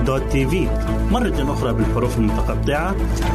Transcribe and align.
www.al-waad.tv 0.00 0.54
مرة 1.12 1.52
أخرى 1.52 1.72
بالحروف 1.72 2.18
المتقطعة. 2.18 2.94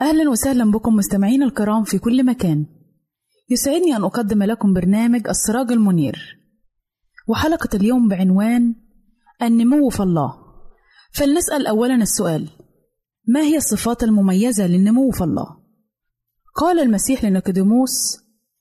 أهلا 0.00 0.30
وسهلا 0.30 0.70
بكم 0.70 0.96
مستمعين 0.96 1.42
الكرام 1.42 1.84
في 1.84 1.98
كل 1.98 2.26
مكان. 2.26 2.66
يسعدني 3.50 3.96
أن 3.96 4.04
أقدم 4.04 4.42
لكم 4.42 4.74
برنامج 4.74 5.28
السراج 5.28 5.72
المنير. 5.72 6.38
وحلقة 7.28 7.76
اليوم 7.76 8.08
بعنوان 8.08 8.74
النمو 9.42 9.88
في 9.88 10.02
الله. 10.02 10.34
فلنسأل 11.12 11.66
أولا 11.66 11.94
السؤال: 11.94 12.48
ما 13.26 13.40
هي 13.40 13.56
الصفات 13.56 14.02
المميزة 14.02 14.66
للنمو 14.66 15.10
في 15.10 15.24
الله؟ 15.24 15.46
قال 16.54 16.80
المسيح 16.80 17.24
لنيقوديموس 17.24 18.18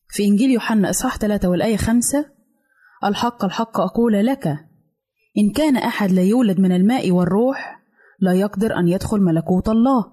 في 0.10 0.26
إنجيل 0.26 0.52
يوحنا 0.52 0.90
إصحاح 0.90 1.18
3 1.18 1.50
والآية 1.50 1.78
5 1.78 2.26
الحق 3.04 3.46
الحق 3.46 3.80
أقول 3.80 4.26
لك 4.26 4.48
إن 5.38 5.52
كان 5.56 5.78
أحد 5.78 6.12
لا 6.12 6.22
يولد 6.22 6.60
من 6.60 6.72
الماء 6.72 7.12
والروح 7.12 7.80
لا 8.20 8.34
يقدر 8.34 8.80
أن 8.80 8.88
يدخل 8.88 9.20
ملكوت 9.22 9.70
الله 9.70 10.06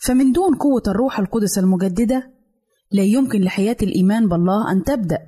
فمن 0.00 0.32
دون 0.32 0.54
قوة 0.54 0.82
الروح 0.88 1.18
القدس 1.18 1.58
المجددة 1.58 2.32
لا 2.92 3.02
يمكن 3.02 3.40
لحياة 3.40 3.76
الإيمان 3.82 4.28
بالله 4.28 4.72
أن 4.72 4.82
تبدأ 4.82 5.18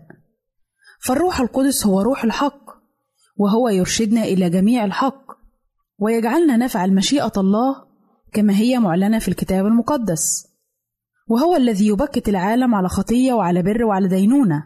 فالروح 1.01 1.41
القدس 1.41 1.87
هو 1.87 2.01
روح 2.01 2.25
الحق 2.25 2.65
وهو 3.37 3.69
يرشدنا 3.69 4.23
إلى 4.25 4.51
جميع 4.51 4.85
الحق 4.85 5.25
ويجعلنا 5.99 6.57
نفعل 6.57 6.95
مشيئة 6.95 7.33
الله 7.37 7.94
كما 8.35 8.57
هي 8.57 8.79
معلنة 8.79 9.19
في 9.19 9.29
الكتاب 9.29 9.67
المقدس. 9.67 10.47
وهو 11.29 11.57
الذي 11.57 11.87
يبكت 11.87 12.29
العالم 12.29 12.75
على 12.75 12.89
خطية 12.89 13.33
وعلى 13.33 13.63
بر 13.63 13.85
وعلى 13.85 14.09
دينونة. 14.09 14.65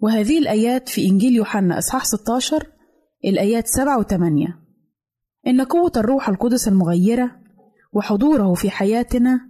وهذه 0.00 0.38
الآيات 0.38 0.88
في 0.88 1.06
إنجيل 1.06 1.36
يوحنا 1.36 1.78
إصحاح 1.78 2.04
16 2.04 2.66
الآيات 3.24 3.66
7 3.66 3.98
و 3.98 4.02
8 4.02 4.46
إن 5.46 5.60
قوة 5.60 5.92
الروح 5.96 6.28
القدس 6.28 6.68
المغيرة 6.68 7.30
وحضوره 7.92 8.54
في 8.54 8.70
حياتنا 8.70 9.40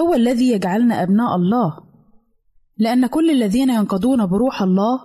هو 0.00 0.14
الذي 0.14 0.50
يجعلنا 0.50 1.02
أبناء 1.02 1.36
الله. 1.36 1.78
لأن 2.76 3.06
كل 3.06 3.30
الذين 3.30 3.70
ينقضون 3.70 4.26
بروح 4.26 4.62
الله 4.62 5.00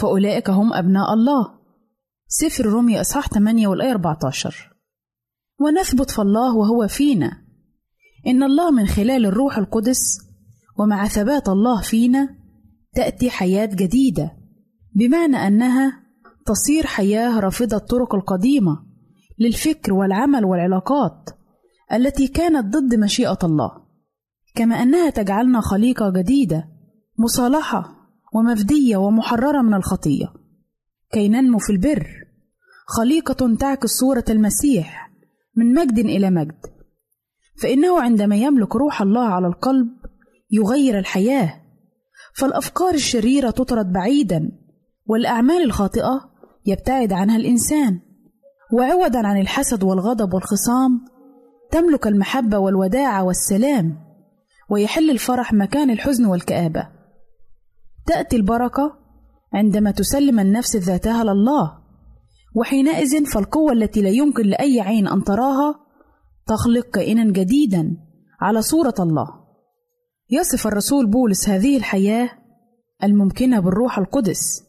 فأولئك 0.00 0.50
هم 0.50 0.72
أبناء 0.74 1.14
الله. 1.14 1.60
سفر 2.28 2.66
رومية 2.66 3.00
إصحاح 3.00 3.28
8 3.28 3.68
والآية 3.68 3.90
14 3.90 4.70
ونثبت 5.60 6.10
في 6.10 6.22
الله 6.22 6.56
وهو 6.56 6.88
فينا. 6.88 7.30
إن 8.26 8.42
الله 8.42 8.70
من 8.70 8.86
خلال 8.86 9.26
الروح 9.26 9.58
القدس 9.58 10.30
ومع 10.78 11.08
ثبات 11.08 11.48
الله 11.48 11.82
فينا 11.82 12.28
تأتي 12.94 13.30
حياة 13.30 13.66
جديدة 13.66 14.36
بمعنى 14.94 15.36
أنها 15.36 16.02
تصير 16.46 16.86
حياة 16.86 17.40
رافضة 17.40 17.76
الطرق 17.76 18.14
القديمة 18.14 18.82
للفكر 19.38 19.92
والعمل 19.92 20.44
والعلاقات 20.44 21.30
التي 21.92 22.28
كانت 22.28 22.76
ضد 22.76 22.94
مشيئة 22.94 23.38
الله 23.44 23.70
كما 24.54 24.82
أنها 24.82 25.10
تجعلنا 25.10 25.60
خليقة 25.60 26.10
جديدة 26.10 26.68
مصالحة 27.18 27.96
ومفديه 28.34 28.96
ومحررة 28.96 29.62
من 29.62 29.74
الخطية. 29.74 30.32
كي 31.12 31.28
ننمو 31.28 31.58
في 31.58 31.70
البر 31.70 32.06
خليقة 32.86 33.54
تعكس 33.54 33.90
صورة 33.90 34.24
المسيح 34.30 35.09
من 35.56 35.74
مجد 35.74 35.98
إلى 35.98 36.30
مجد. 36.30 36.66
فإنه 37.62 38.00
عندما 38.00 38.36
يملك 38.36 38.76
روح 38.76 39.02
الله 39.02 39.24
على 39.24 39.46
القلب 39.46 39.88
يغير 40.50 40.98
الحياة. 40.98 41.60
فالأفكار 42.34 42.94
الشريرة 42.94 43.50
تطرد 43.50 43.92
بعيدا 43.92 44.52
والأعمال 45.06 45.62
الخاطئة 45.62 46.30
يبتعد 46.66 47.12
عنها 47.12 47.36
الإنسان. 47.36 48.00
وعوضا 48.72 49.26
عن 49.26 49.40
الحسد 49.40 49.82
والغضب 49.82 50.34
والخصام 50.34 51.04
تملك 51.70 52.06
المحبة 52.06 52.58
والوداعة 52.58 53.24
والسلام 53.24 53.98
ويحل 54.70 55.10
الفرح 55.10 55.52
مكان 55.52 55.90
الحزن 55.90 56.26
والكآبة. 56.26 56.88
تأتي 58.06 58.36
البركة 58.36 58.96
عندما 59.52 59.90
تسلم 59.90 60.40
النفس 60.40 60.76
ذاتها 60.76 61.24
لله. 61.24 61.79
وحينئذ 62.54 63.24
فالقوة 63.24 63.72
التي 63.72 64.02
لا 64.02 64.08
يمكن 64.08 64.46
لأي 64.46 64.80
عين 64.80 65.08
أن 65.08 65.24
تراها 65.24 65.74
تخلق 66.46 66.90
كائنا 66.90 67.24
جديدا 67.32 67.96
على 68.40 68.62
صورة 68.62 68.94
الله. 69.00 69.40
يصف 70.30 70.66
الرسول 70.66 71.06
بولس 71.06 71.48
هذه 71.48 71.76
الحياة 71.76 72.30
الممكنة 73.04 73.60
بالروح 73.60 73.98
القدس 73.98 74.62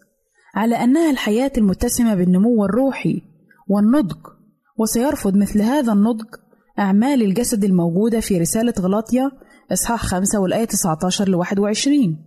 على 0.56 0.76
أنها 0.76 1.12
الحياة 1.12 1.52
المتسمة 1.58 2.16
بالنمو 2.16 2.66
الروحي 2.66 3.22
والنضج 3.68 4.18
وسيرفض 4.78 5.38
مثل 5.38 5.62
هذا 5.62 5.94
النضج 5.94 6.26
أعمال 6.80 7.22
الجسد 7.22 7.64
الموجودة 7.64 8.20
في 8.20 8.38
رسالة 8.38 8.74
غلاطيا 8.80 9.32
إصحاح 9.72 10.06
5 10.06 10.40
والآية 10.40 10.66
19 10.66 11.30
ل 11.30 11.36
21 11.36 12.18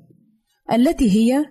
التي 0.73 1.11
هي 1.11 1.45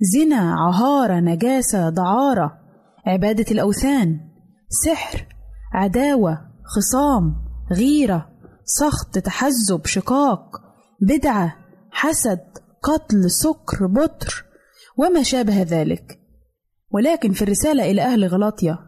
زنا 0.00 0.54
عهارة 0.54 1.20
نجاسة 1.20 1.88
دعارة 1.90 2.59
عبادة 3.06 3.44
الأوثان 3.50 4.20
سحر 4.68 5.26
عداوة 5.72 6.38
خصام 6.64 7.34
غيرة 7.72 8.30
سخط 8.64 9.18
تحزب 9.18 9.86
شقاق 9.86 10.56
بدعة 11.00 11.56
حسد 11.90 12.40
قتل 12.82 13.30
سكر 13.30 13.86
بطر 13.86 14.44
وما 14.96 15.22
شابه 15.22 15.62
ذلك. 15.62 16.20
ولكن 16.90 17.32
في 17.32 17.42
الرسالة 17.42 17.90
إلى 17.90 18.02
أهل 18.02 18.24
غلاطيا 18.24 18.78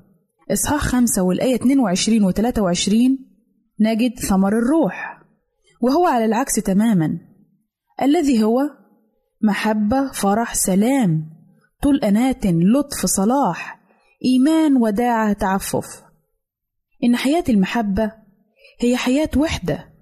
إصحاح 0.53 0.81
خمسة 0.81 1.23
والآية 1.23 1.55
22 1.55 2.25
و 2.25 2.31
23 2.31 3.19
نجد 3.81 4.19
ثمر 4.19 4.59
الروح. 4.59 5.23
وهو 5.81 6.07
على 6.07 6.25
العكس 6.25 6.55
تماما. 6.55 7.19
الذي 8.03 8.45
هو 8.45 8.61
محبة 9.43 10.13
فرح 10.13 10.55
سلام 10.55 11.31
طول 11.83 11.99
أنات 11.99 12.47
لطف 12.47 13.07
صلاح 13.07 13.82
إيمان 14.25 14.77
وداعة 14.77 15.33
تعفف. 15.33 16.03
إن 17.05 17.17
حياة 17.17 17.45
المحبة 17.49 18.13
هي 18.81 18.97
حياة 18.97 19.31
وحدة. 19.37 19.93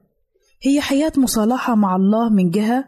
هي 0.63 0.81
حياة 0.81 1.13
مصالحة 1.17 1.75
مع 1.75 1.97
الله 1.97 2.29
من 2.29 2.51
جهة 2.51 2.85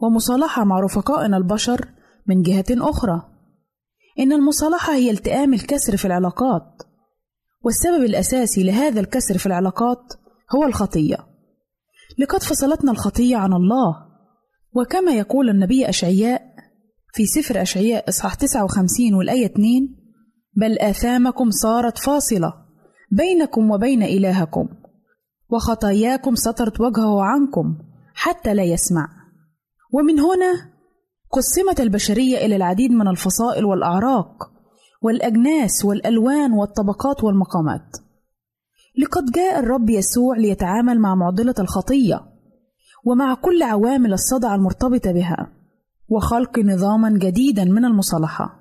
ومصالحة 0.00 0.64
مع 0.64 0.80
رفقائنا 0.80 1.36
البشر 1.36 1.88
من 2.26 2.42
جهة 2.42 2.64
أخرى. 2.70 3.22
إن 4.18 4.32
المصالحة 4.32 4.94
هي 4.94 5.10
التئام 5.10 5.54
الكسر 5.54 5.96
في 5.96 6.04
العلاقات 6.04 6.82
والسبب 7.64 8.04
الأساسي 8.04 8.62
لهذا 8.62 9.00
الكسر 9.00 9.38
في 9.38 9.46
العلاقات 9.46 10.12
هو 10.56 10.64
الخطية. 10.64 11.16
لقد 12.18 12.42
فصلتنا 12.42 12.92
الخطية 12.92 13.36
عن 13.36 13.52
الله 13.52 14.10
وكما 14.72 15.12
يقول 15.12 15.48
النبي 15.48 15.88
أشعياء 15.88 16.42
في 17.14 17.26
سفر 17.26 17.62
أشعياء 17.62 18.08
إصحاح 18.08 18.34
59 18.34 19.14
والآية 19.14 19.46
2 19.46 19.99
بل 20.56 20.78
آثامكم 20.78 21.50
صارت 21.50 21.98
فاصلة 21.98 22.54
بينكم 23.10 23.70
وبين 23.70 24.02
إلهكم 24.02 24.68
وخطاياكم 25.50 26.34
سترت 26.34 26.80
وجهه 26.80 27.22
عنكم 27.22 27.78
حتى 28.14 28.54
لا 28.54 28.62
يسمع. 28.62 29.08
ومن 29.92 30.20
هنا 30.20 30.70
قسمت 31.30 31.80
البشرية 31.80 32.46
إلى 32.46 32.56
العديد 32.56 32.90
من 32.90 33.08
الفصائل 33.08 33.64
والأعراق 33.64 34.50
والأجناس 35.02 35.84
والألوان 35.84 36.52
والطبقات 36.52 37.24
والمقامات. 37.24 37.96
لقد 38.98 39.24
جاء 39.34 39.58
الرب 39.58 39.90
يسوع 39.90 40.36
ليتعامل 40.36 41.00
مع 41.00 41.14
معضلة 41.14 41.54
الخطية 41.58 42.20
ومع 43.04 43.34
كل 43.34 43.62
عوامل 43.62 44.12
الصدع 44.12 44.54
المرتبطة 44.54 45.12
بها 45.12 45.52
وخلق 46.08 46.58
نظاما 46.58 47.18
جديدا 47.18 47.64
من 47.64 47.84
المصالحة. 47.84 48.59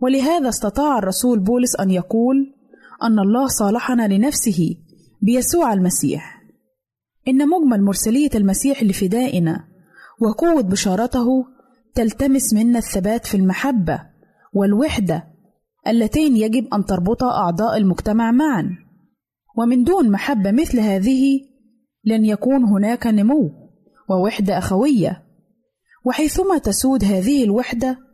ولهذا 0.00 0.48
استطاع 0.48 0.98
الرسول 0.98 1.38
بولس 1.38 1.76
أن 1.80 1.90
يقول 1.90 2.54
أن 3.02 3.18
الله 3.18 3.46
صالحنا 3.46 4.08
لنفسه 4.08 4.76
بيسوع 5.22 5.72
المسيح. 5.72 6.42
إن 7.28 7.48
مجمل 7.48 7.84
مرسلية 7.84 8.30
المسيح 8.34 8.82
لفدائنا 8.82 9.64
وقوة 10.20 10.62
بشارته 10.62 11.26
تلتمس 11.94 12.54
منا 12.54 12.78
الثبات 12.78 13.26
في 13.26 13.36
المحبة 13.36 14.02
والوحدة 14.54 15.24
اللتين 15.86 16.36
يجب 16.36 16.74
أن 16.74 16.84
تربطا 16.84 17.30
أعضاء 17.30 17.76
المجتمع 17.76 18.30
معا. 18.30 18.70
ومن 19.58 19.84
دون 19.84 20.10
محبة 20.10 20.52
مثل 20.52 20.80
هذه 20.80 21.40
لن 22.04 22.24
يكون 22.24 22.64
هناك 22.64 23.06
نمو 23.06 23.50
ووحدة 24.10 24.58
أخوية. 24.58 25.22
وحيثما 26.04 26.58
تسود 26.58 27.04
هذه 27.04 27.44
الوحدة 27.44 28.05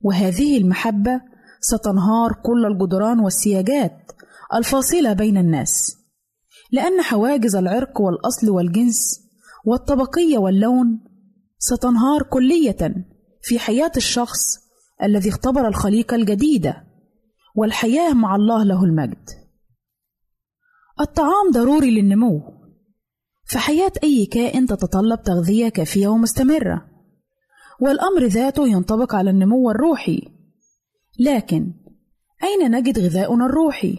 وهذه 0.00 0.58
المحبة 0.58 1.20
ستنهار 1.60 2.32
كل 2.32 2.66
الجدران 2.66 3.20
والسياجات 3.20 4.12
الفاصلة 4.54 5.12
بين 5.12 5.36
الناس 5.36 5.96
لأن 6.72 7.02
حواجز 7.02 7.56
العرق 7.56 8.00
والأصل 8.00 8.50
والجنس 8.50 9.28
والطبقية 9.64 10.38
واللون 10.38 11.00
ستنهار 11.58 12.22
كلية 12.22 13.06
في 13.42 13.58
حياة 13.58 13.92
الشخص 13.96 14.58
الذي 15.02 15.28
اختبر 15.28 15.68
الخليقة 15.68 16.14
الجديدة 16.14 16.84
والحياة 17.56 18.12
مع 18.12 18.36
الله 18.36 18.64
له 18.64 18.84
المجد. 18.84 19.28
الطعام 21.00 21.50
ضروري 21.52 21.90
للنمو، 21.90 22.42
فحياة 23.44 23.92
أي 24.04 24.26
كائن 24.26 24.66
تتطلب 24.66 25.22
تغذية 25.22 25.68
كافية 25.68 26.08
ومستمرة، 26.08 26.87
والأمر 27.80 28.24
ذاته 28.26 28.68
ينطبق 28.68 29.14
على 29.14 29.30
النمو 29.30 29.70
الروحي، 29.70 30.20
لكن 31.20 31.72
أين 32.44 32.70
نجد 32.70 32.98
غذاؤنا 32.98 33.46
الروحي؟ 33.46 33.98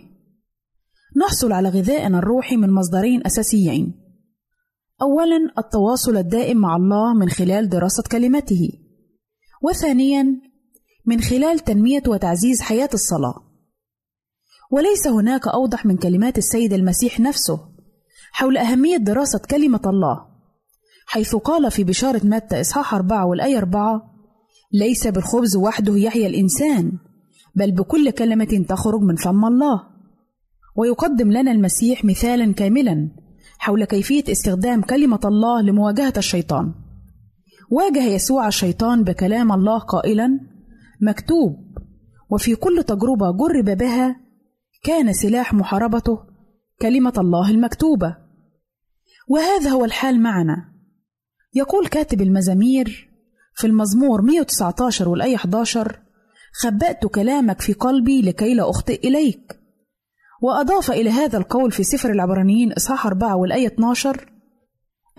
نحصل 1.17 1.51
على 1.51 1.69
غذائنا 1.69 2.19
الروحي 2.19 2.55
من 2.55 2.69
مصدرين 2.69 3.25
أساسيين. 3.25 3.93
أولاً 5.01 5.53
التواصل 5.57 6.17
الدائم 6.17 6.57
مع 6.57 6.75
الله 6.75 7.13
من 7.13 7.29
خلال 7.29 7.69
دراسة 7.69 8.03
كلمته، 8.11 8.69
وثانياً 9.63 10.41
من 11.05 11.21
خلال 11.21 11.59
تنمية 11.59 12.03
وتعزيز 12.07 12.61
حياة 12.61 12.89
الصلاة. 12.93 13.35
وليس 14.71 15.07
هناك 15.07 15.47
أوضح 15.47 15.85
من 15.85 15.97
كلمات 15.97 16.37
السيد 16.37 16.73
المسيح 16.73 17.19
نفسه 17.19 17.59
حول 18.31 18.57
أهمية 18.57 18.97
دراسة 18.97 19.39
كلمة 19.39 19.81
الله، 19.85 20.28
حيث 21.11 21.35
قال 21.35 21.71
في 21.71 21.83
بشارة 21.83 22.21
متى 22.23 22.61
إصحاح 22.61 22.93
أربعة 22.93 23.25
والآية 23.25 23.57
أربعة: 23.57 24.01
ليس 24.73 25.07
بالخبز 25.07 25.55
وحده 25.55 25.97
يحيا 25.97 26.27
الإنسان، 26.27 26.91
بل 27.55 27.71
بكل 27.71 28.11
كلمة 28.11 28.65
تخرج 28.69 29.01
من 29.01 29.15
فم 29.15 29.45
الله. 29.45 29.83
ويقدم 30.75 31.31
لنا 31.31 31.51
المسيح 31.51 32.05
مثالا 32.05 32.53
كاملا 32.53 33.09
حول 33.59 33.85
كيفية 33.85 34.23
استخدام 34.31 34.81
كلمة 34.81 35.19
الله 35.25 35.61
لمواجهة 35.61 36.13
الشيطان. 36.17 36.73
واجه 37.71 38.03
يسوع 38.03 38.47
الشيطان 38.47 39.03
بكلام 39.03 39.51
الله 39.51 39.79
قائلا: 39.79 40.39
مكتوب، 41.01 41.55
وفي 42.29 42.55
كل 42.55 42.83
تجربة 42.83 43.31
جرب 43.31 43.77
بها 43.77 44.15
كان 44.83 45.13
سلاح 45.13 45.53
محاربته 45.53 46.19
كلمة 46.81 47.13
الله 47.17 47.51
المكتوبة. 47.51 48.17
وهذا 49.27 49.69
هو 49.69 49.85
الحال 49.85 50.21
معنا. 50.21 50.78
يقول 51.53 51.87
كاتب 51.87 52.21
المزامير 52.21 53.09
في 53.53 53.67
المزمور 53.67 54.21
119 54.21 55.09
والآية 55.09 55.35
11: 55.35 55.99
خبأت 56.53 57.05
كلامك 57.05 57.61
في 57.61 57.73
قلبي 57.73 58.21
لكي 58.21 58.53
لا 58.53 58.69
أخطئ 58.69 59.07
إليك. 59.07 59.59
وأضاف 60.41 60.91
إلى 60.91 61.09
هذا 61.09 61.37
القول 61.37 61.71
في 61.71 61.83
سفر 61.83 62.11
العبرانيين 62.11 62.73
إصحاح 62.73 63.05
4 63.05 63.35
والآية 63.35 63.67
12 63.67 64.29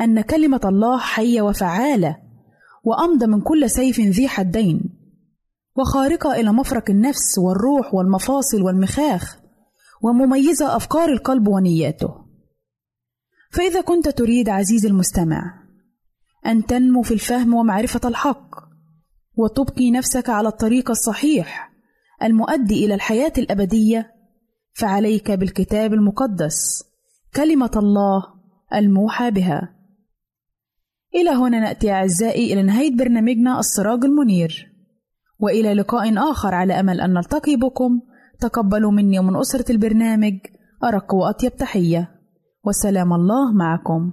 أن 0.01 0.21
كلمة 0.21 0.61
الله 0.65 0.99
حية 0.99 1.43
وفعالة 1.43 2.17
وأمضى 2.85 3.27
من 3.27 3.41
كل 3.41 3.71
سيف 3.71 4.01
ذي 4.01 4.29
حدين 4.29 4.81
وخارقة 5.77 6.35
إلى 6.41 6.53
مفرق 6.53 6.91
النفس 6.91 7.39
والروح 7.39 7.95
والمفاصل 7.95 8.63
والمخاخ 8.63 9.39
ومميزة 10.03 10.77
أفكار 10.77 11.09
القلب 11.09 11.49
ونياته 11.49 12.15
فإذا 13.51 13.81
كنت 13.81 14.09
تريد 14.09 14.49
عزيزي 14.49 14.89
المستمع 14.89 15.60
أن 16.47 16.66
تنمو 16.66 17.02
في 17.02 17.14
الفهم 17.14 17.54
ومعرفة 17.54 18.09
الحق 18.09 18.50
وتبقي 19.37 19.90
نفسك 19.90 20.30
على 20.30 20.49
الطريق 20.49 20.90
الصحيح 20.90 21.70
المؤدي 22.23 22.85
إلى 22.85 22.94
الحياة 22.94 23.32
الأبدية. 23.38 24.14
فعليك 24.73 25.30
بالكتاب 25.30 25.92
المقدس 25.92 26.85
كلمة 27.37 27.70
الله 27.76 28.23
الموحى 28.75 29.30
بها. 29.30 29.76
إلى 31.14 31.30
هنا 31.30 31.61
نأتي 31.61 31.90
أعزائي 31.90 32.52
إلى 32.52 32.62
نهاية 32.62 32.97
برنامجنا 32.97 33.59
السراج 33.59 34.04
المنير، 34.04 34.73
وإلى 35.38 35.75
لقاء 35.75 36.30
آخر 36.30 36.54
على 36.54 36.80
أمل 36.80 37.00
أن 37.00 37.14
نلتقي 37.14 37.56
بكم، 37.56 38.00
تقبلوا 38.40 38.90
مني 38.90 39.18
ومن 39.18 39.37
أسرة 39.37 39.73
البرنامج 39.73 40.35
أرق 40.85 41.14
وأطيب 41.14 41.56
تحية، 41.56 42.11
وسلام 42.64 43.12
الله 43.12 43.52
معكم. 43.52 44.12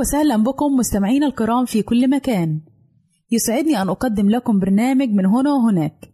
وسهلا 0.00 0.36
بكم 0.36 0.66
مستمعينا 0.66 1.26
الكرام 1.26 1.64
في 1.64 1.82
كل 1.82 2.10
مكان. 2.10 2.60
يسعدني 3.32 3.82
أن 3.82 3.88
أقدم 3.88 4.30
لكم 4.30 4.58
برنامج 4.58 5.08
من 5.08 5.26
هنا 5.26 5.52
وهناك 5.52 6.12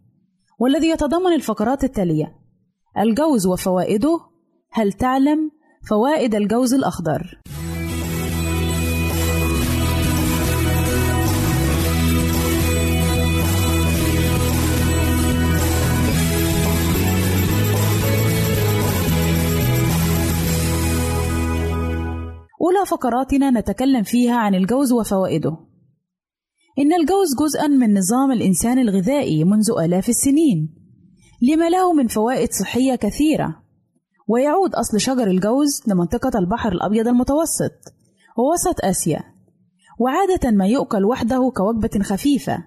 والذي 0.59 0.89
يتضمن 0.89 1.33
الفقرات 1.33 1.83
التالية 1.83 2.35
الجوز 2.97 3.47
وفوائده 3.47 4.19
هل 4.71 4.93
تعلم 4.93 5.51
فوائد 5.89 6.35
الجوز 6.35 6.73
الأخضر؟ 6.73 7.41
فقراتنا 22.87 23.51
نتكلم 23.51 24.03
فيها 24.03 24.35
عن 24.35 24.55
الجوز 24.55 24.93
وفوائده. 24.93 25.57
إن 26.79 26.93
الجوز 26.93 27.27
جزءًا 27.39 27.67
من 27.67 27.97
نظام 27.97 28.31
الإنسان 28.31 28.79
الغذائي 28.79 29.43
منذ 29.43 29.71
آلاف 29.83 30.09
السنين، 30.09 30.75
لما 31.41 31.69
له 31.69 31.93
من 31.93 32.07
فوائد 32.07 32.49
صحية 32.51 32.95
كثيرة، 32.95 33.55
ويعود 34.27 34.75
أصل 34.75 34.99
شجر 34.99 35.27
الجوز 35.27 35.81
لمنطقة 35.87 36.39
البحر 36.39 36.71
الأبيض 36.71 37.07
المتوسط 37.07 37.71
ووسط 38.37 38.85
آسيا، 38.85 39.23
وعادة 39.99 40.51
ما 40.51 40.67
يؤكل 40.67 41.05
وحده 41.05 41.51
كوجبة 41.55 42.03
خفيفة، 42.03 42.57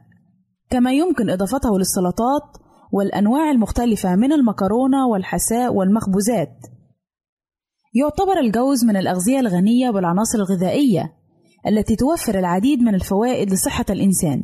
كما 0.71 0.93
يمكن 0.93 1.31
إضافته 1.31 1.79
للسلطات 1.79 2.57
والأنواع 2.93 3.51
المختلفة 3.51 4.17
من 4.17 4.33
المكرونة 4.33 5.07
والحساء 5.13 5.75
والمخبوزات. 5.75 6.57
يعتبر 7.95 8.41
الجوز 8.41 8.85
من 8.85 8.97
الأغذية 8.97 9.41
الغنية 9.41 9.91
بالعناصر 9.91 10.39
الغذائية 10.39 11.13
التي 11.67 11.97
توفر 11.97 12.39
العديد 12.39 12.79
من 12.79 12.95
الفوائد 12.95 13.53
لصحة 13.53 13.85
الإنسان. 13.91 14.43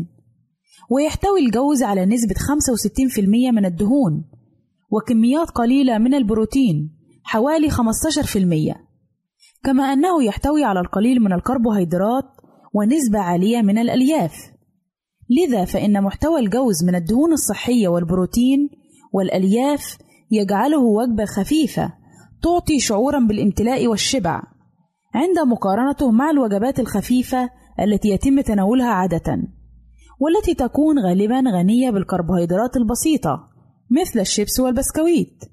ويحتوي 0.91 1.41
الجوز 1.47 1.83
على 1.83 2.07
نسبة 2.07 2.35
65% 2.35 3.53
من 3.53 3.65
الدهون 3.65 4.25
وكميات 4.91 5.51
قليلة 5.51 5.99
من 5.99 6.15
البروتين 6.15 6.97
حوالي 7.25 7.71
15% 7.71 8.75
كما 9.65 9.83
أنه 9.93 10.25
يحتوي 10.25 10.65
على 10.65 10.81
القليل 10.81 11.21
من 11.21 11.33
الكربوهيدرات 11.33 12.25
ونسبة 12.75 13.19
عالية 13.19 13.63
من 13.63 13.79
الألياف. 13.79 14.35
لذا 15.31 15.65
فإن 15.65 16.03
محتوى 16.03 16.41
الجوز 16.41 16.85
من 16.85 16.95
الدهون 16.95 17.33
الصحية 17.33 17.89
والبروتين 17.89 18.69
والألياف 19.13 19.99
يجعله 20.31 20.81
وجبة 20.81 21.25
خفيفة 21.25 21.93
تعطي 22.47 22.81
شعورا 22.81 23.21
بالامتلاء 23.29 23.87
والشبع 23.87 24.43
عند 25.15 25.39
مقارنته 25.39 26.11
مع 26.11 26.31
الوجبات 26.31 26.81
الخفيفة 26.81 27.51
التي 27.81 28.09
يتم 28.09 28.41
تناولها 28.41 28.89
عادة 28.89 29.39
والتي 30.21 30.55
تكون 30.55 30.99
غالبا 30.99 31.43
غنية 31.51 31.91
بالكربوهيدرات 31.91 32.77
البسيطة 32.77 33.49
مثل 33.91 34.21
الشيبس 34.21 34.61
والبسكويت. 34.61 35.45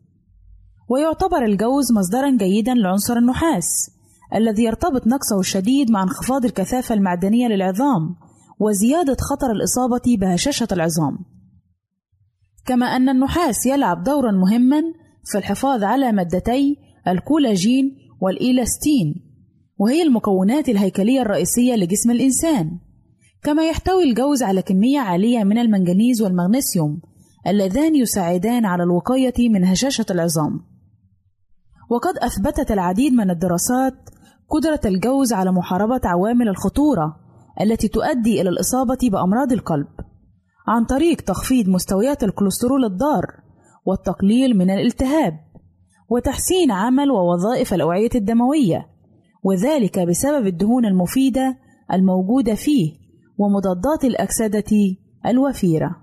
ويعتبر 0.89 1.45
الجوز 1.45 1.91
مصدرا 1.91 2.37
جيدا 2.37 2.73
لعنصر 2.73 3.17
النحاس 3.17 3.91
الذي 4.35 4.63
يرتبط 4.63 5.07
نقصه 5.07 5.39
الشديد 5.39 5.91
مع 5.91 6.03
انخفاض 6.03 6.45
الكثافة 6.45 6.95
المعدنية 6.95 7.47
للعظام 7.47 8.15
وزيادة 8.59 9.17
خطر 9.19 9.51
الإصابة 9.51 10.17
بهشاشة 10.19 10.67
العظام. 10.71 11.17
كما 12.65 12.85
أن 12.85 13.09
النحاس 13.09 13.65
يلعب 13.65 14.03
دورا 14.03 14.31
مهما 14.31 14.81
في 15.23 15.37
الحفاظ 15.37 15.83
على 15.83 16.11
مادتي 16.11 16.77
الكولاجين 17.07 17.97
والإيلاستين 18.21 19.15
وهي 19.77 20.03
المكونات 20.03 20.69
الهيكلية 20.69 21.21
الرئيسية 21.21 21.75
لجسم 21.75 22.11
الإنسان. 22.11 22.79
كما 23.43 23.67
يحتوي 23.67 24.03
الجوز 24.03 24.43
على 24.43 24.61
كمية 24.61 24.99
عالية 24.99 25.43
من 25.43 25.57
المنجنيز 25.57 26.21
والمغنيسيوم 26.21 27.01
اللذان 27.47 27.95
يساعدان 27.95 28.65
على 28.65 28.83
الوقاية 28.83 29.49
من 29.49 29.65
هشاشة 29.65 30.05
العظام. 30.11 30.59
وقد 31.89 32.17
أثبتت 32.17 32.71
العديد 32.71 33.13
من 33.13 33.29
الدراسات 33.29 33.93
قدرة 34.49 34.79
الجوز 34.85 35.33
على 35.33 35.51
محاربة 35.51 36.01
عوامل 36.03 36.47
الخطورة 36.47 37.15
التي 37.61 37.87
تؤدي 37.87 38.41
إلى 38.41 38.49
الإصابة 38.49 38.97
بأمراض 39.11 39.51
القلب 39.51 39.87
عن 40.67 40.85
طريق 40.85 41.21
تخفيض 41.21 41.69
مستويات 41.69 42.23
الكوليسترول 42.23 42.85
الضار. 42.85 43.42
والتقليل 43.85 44.57
من 44.57 44.69
الالتهاب 44.69 45.39
وتحسين 46.09 46.71
عمل 46.71 47.11
ووظائف 47.11 47.73
الأوعية 47.73 48.09
الدموية 48.15 48.87
وذلك 49.43 49.99
بسبب 49.99 50.47
الدهون 50.47 50.85
المفيدة 50.85 51.57
الموجودة 51.93 52.55
فيه 52.55 52.93
ومضادات 53.37 54.03
الأكسدة 54.03 54.95
الوفيرة. 55.25 56.02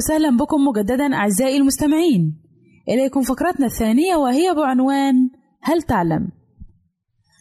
وسهلا 0.00 0.36
بكم 0.36 0.64
مجددا 0.64 1.14
أعزائي 1.14 1.56
المستمعين 1.56 2.42
إليكم 2.88 3.22
فقرتنا 3.22 3.66
الثانية 3.66 4.16
وهي 4.16 4.54
بعنوان 4.54 5.30
هل 5.62 5.82
تعلم؟ 5.82 6.28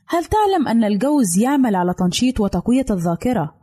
هل 0.07 0.25
تعلم 0.25 0.67
أن 0.67 0.83
الجوز 0.83 1.37
يعمل 1.37 1.75
على 1.75 1.93
تنشيط 1.93 2.39
وتقوية 2.39 2.85
الذاكرة 2.91 3.55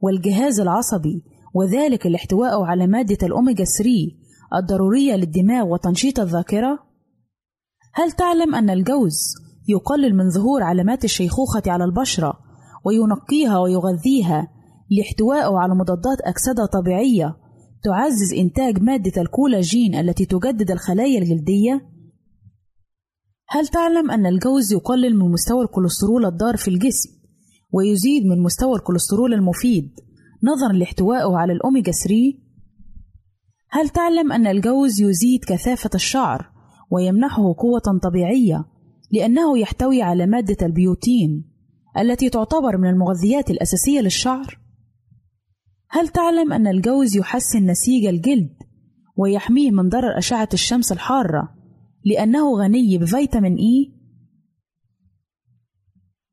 والجهاز 0.00 0.60
العصبي 0.60 1.24
وذلك 1.54 2.06
الاحتواء 2.06 2.62
على 2.62 2.86
مادة 2.86 3.26
الأوميجا 3.26 3.64
3 3.64 3.90
الضرورية 4.54 5.14
للدماغ 5.14 5.66
وتنشيط 5.66 6.20
الذاكرة؟ 6.20 6.78
هل 7.94 8.12
تعلم 8.12 8.54
أن 8.54 8.70
الجوز 8.70 9.18
يقلل 9.68 10.16
من 10.16 10.30
ظهور 10.30 10.62
علامات 10.62 11.04
الشيخوخة 11.04 11.62
على 11.66 11.84
البشرة 11.84 12.32
وينقيها 12.84 13.58
ويغذيها 13.58 14.48
لاحتوائه 14.90 15.58
على 15.58 15.74
مضادات 15.74 16.20
أكسدة 16.20 16.66
طبيعية 16.66 17.43
تعزز 17.84 18.34
إنتاج 18.34 18.82
مادة 18.82 19.22
الكولاجين 19.22 19.94
التي 19.94 20.26
تجدد 20.26 20.70
الخلايا 20.70 21.18
الجلدية؟ 21.18 21.88
هل 23.48 23.68
تعلم 23.68 24.10
أن 24.10 24.26
الجوز 24.26 24.72
يقلل 24.72 25.16
من 25.16 25.30
مستوى 25.30 25.64
الكوليسترول 25.64 26.24
الضار 26.26 26.56
في 26.56 26.68
الجسم 26.68 27.10
ويزيد 27.72 28.26
من 28.26 28.42
مستوى 28.42 28.76
الكوليسترول 28.76 29.34
المفيد 29.34 29.90
نظرا 30.42 30.72
لاحتوائه 30.72 31.36
على 31.36 31.52
الأوميجا 31.52 31.92
3؟ 31.92 31.96
هل 33.70 33.88
تعلم 33.88 34.32
أن 34.32 34.46
الجوز 34.46 35.00
يزيد 35.00 35.44
كثافة 35.44 35.90
الشعر 35.94 36.50
ويمنحه 36.90 37.54
قوة 37.58 37.98
طبيعية 38.02 38.64
لأنه 39.12 39.58
يحتوي 39.58 40.02
على 40.02 40.26
مادة 40.26 40.66
البيوتين 40.66 41.44
التي 41.98 42.30
تعتبر 42.30 42.76
من 42.76 42.88
المغذيات 42.88 43.50
الأساسية 43.50 44.00
للشعر؟ 44.00 44.63
هل 45.94 46.08
تعلم 46.08 46.52
أن 46.52 46.66
الجوز 46.66 47.16
يحسن 47.16 47.66
نسيج 47.66 48.06
الجلد 48.06 48.54
ويحميه 49.16 49.70
من 49.70 49.88
ضرر 49.88 50.18
أشعة 50.18 50.48
الشمس 50.52 50.92
الحارة 50.92 51.54
لأنه 52.04 52.58
غني 52.58 52.98
بفيتامين 52.98 53.56
إي؟ 53.56 53.94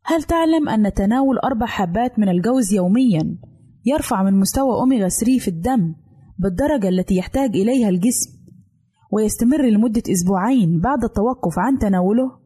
هل 0.05 0.23
تعلم 0.23 0.69
أن 0.69 0.93
تناول 0.93 1.37
أربع 1.37 1.65
حبات 1.65 2.19
من 2.19 2.29
الجوز 2.29 2.73
يوميًا 2.73 3.37
يرفع 3.85 4.23
من 4.23 4.39
مستوى 4.39 4.73
أوميغا 4.73 5.09
3 5.09 5.39
في 5.39 5.47
الدم 5.47 5.95
بالدرجة 6.39 6.89
التي 6.89 7.15
يحتاج 7.15 7.55
إليها 7.55 7.89
الجسم 7.89 8.29
ويستمر 9.11 9.65
لمدة 9.65 10.03
أسبوعين 10.11 10.79
بعد 10.79 11.03
التوقف 11.03 11.59
عن 11.59 11.79
تناوله؟ 11.79 12.39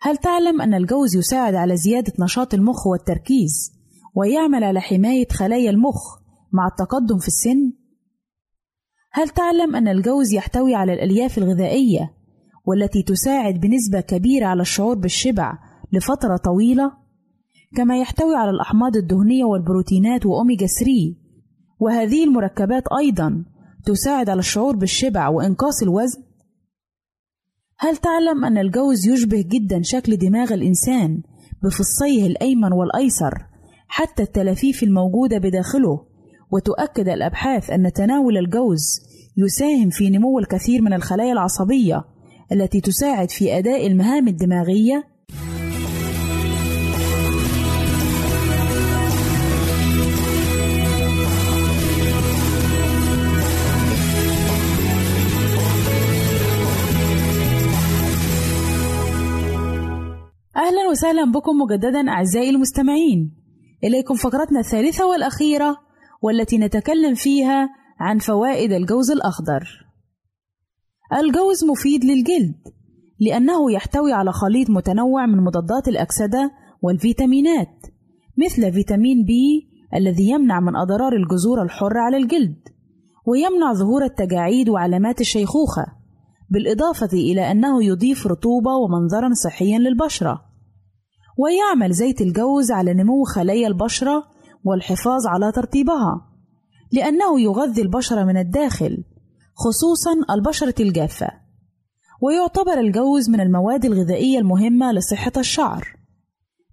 هل 0.00 0.16
تعلم 0.16 0.62
أن 0.62 0.74
الجوز 0.74 1.16
يساعد 1.16 1.54
على 1.54 1.76
زيادة 1.76 2.12
نشاط 2.18 2.54
المخ 2.54 2.86
والتركيز 2.86 3.75
ويعمل 4.16 4.64
على 4.64 4.80
حماية 4.80 5.28
خلايا 5.32 5.70
المخ 5.70 6.18
مع 6.52 6.66
التقدم 6.66 7.18
في 7.18 7.28
السن؟ 7.28 7.72
هل 9.12 9.28
تعلم 9.28 9.76
أن 9.76 9.88
الجوز 9.88 10.32
يحتوي 10.32 10.74
على 10.74 10.92
الألياف 10.92 11.38
الغذائية 11.38 12.14
والتي 12.66 13.02
تساعد 13.02 13.54
بنسبة 13.60 14.00
كبيرة 14.00 14.46
على 14.46 14.62
الشعور 14.62 14.94
بالشبع 14.98 15.58
لفترة 15.92 16.36
طويلة؟ 16.36 16.92
كما 17.76 17.98
يحتوي 17.98 18.36
على 18.36 18.50
الأحماض 18.50 18.96
الدهنية 18.96 19.44
والبروتينات 19.44 20.26
وأوميجا 20.26 20.66
3 20.66 20.92
وهذه 21.80 22.24
المركبات 22.24 22.82
أيضا 22.98 23.44
تساعد 23.84 24.30
على 24.30 24.38
الشعور 24.38 24.76
بالشبع 24.76 25.28
وإنقاص 25.28 25.82
الوزن؟ 25.82 26.22
هل 27.78 27.96
تعلم 27.96 28.44
أن 28.44 28.58
الجوز 28.58 29.08
يشبه 29.08 29.44
جدا 29.48 29.82
شكل 29.82 30.16
دماغ 30.16 30.54
الإنسان 30.54 31.22
بفصيه 31.62 32.26
الأيمن 32.26 32.72
والأيسر 32.72 33.55
حتى 33.88 34.22
التلافيف 34.22 34.82
الموجودة 34.82 35.38
بداخله. 35.38 36.06
وتؤكد 36.52 37.08
الأبحاث 37.08 37.70
أن 37.70 37.92
تناول 37.92 38.38
الجوز 38.38 39.00
يساهم 39.36 39.90
في 39.90 40.10
نمو 40.10 40.38
الكثير 40.38 40.82
من 40.82 40.92
الخلايا 40.92 41.32
العصبية 41.32 42.04
التي 42.52 42.80
تساعد 42.80 43.30
في 43.30 43.58
أداء 43.58 43.86
المهام 43.86 44.28
الدماغية. 44.28 45.04
أهلا 60.56 60.88
وسهلا 60.90 61.32
بكم 61.32 61.58
مجددا 61.58 62.08
أعزائي 62.08 62.50
المستمعين. 62.50 63.45
إليكم 63.86 64.14
فقرتنا 64.14 64.60
الثالثة 64.60 65.06
والأخيرة 65.06 65.76
والتي 66.22 66.58
نتكلم 66.58 67.14
فيها 67.14 67.68
عن 68.00 68.18
فوائد 68.18 68.72
الجوز 68.72 69.10
الأخضر. 69.10 69.86
الجوز 71.12 71.64
مفيد 71.64 72.04
للجلد 72.04 72.54
لأنه 73.20 73.72
يحتوي 73.72 74.12
على 74.12 74.32
خليط 74.32 74.70
متنوع 74.70 75.26
من 75.26 75.44
مضادات 75.44 75.88
الأكسدة 75.88 76.50
والفيتامينات 76.82 77.86
مثل 78.38 78.72
فيتامين 78.72 79.24
بي 79.24 79.68
الذي 79.94 80.28
يمنع 80.30 80.60
من 80.60 80.76
أضرار 80.76 81.12
الجذور 81.12 81.62
الحرة 81.62 82.00
على 82.00 82.16
الجلد 82.16 82.56
ويمنع 83.26 83.72
ظهور 83.72 84.04
التجاعيد 84.04 84.68
وعلامات 84.68 85.20
الشيخوخة 85.20 85.86
بالإضافة 86.50 87.12
إلى 87.12 87.50
أنه 87.50 87.84
يضيف 87.84 88.26
رطوبة 88.26 88.70
ومنظرا 88.70 89.30
صحيا 89.44 89.78
للبشرة 89.78 90.45
ويعمل 91.36 91.92
زيت 91.92 92.20
الجوز 92.20 92.70
على 92.70 92.94
نمو 92.94 93.24
خلايا 93.24 93.68
البشرة 93.68 94.24
والحفاظ 94.64 95.26
على 95.26 95.52
ترطيبها 95.52 96.28
لأنه 96.92 97.40
يغذي 97.40 97.82
البشرة 97.82 98.24
من 98.24 98.36
الداخل 98.36 99.04
خصوصا 99.54 100.34
البشرة 100.34 100.74
الجافة. 100.80 101.28
ويعتبر 102.22 102.80
الجوز 102.80 103.30
من 103.30 103.40
المواد 103.40 103.84
الغذائية 103.84 104.38
المهمة 104.38 104.92
لصحة 104.92 105.32
الشعر 105.36 105.96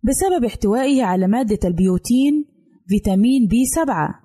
بسبب 0.03 0.45
احتوائه 0.45 1.03
على 1.03 1.27
مادة 1.27 1.59
البيوتين 1.67 2.45
فيتامين 2.87 3.47
بي 3.47 3.65
7 3.65 4.19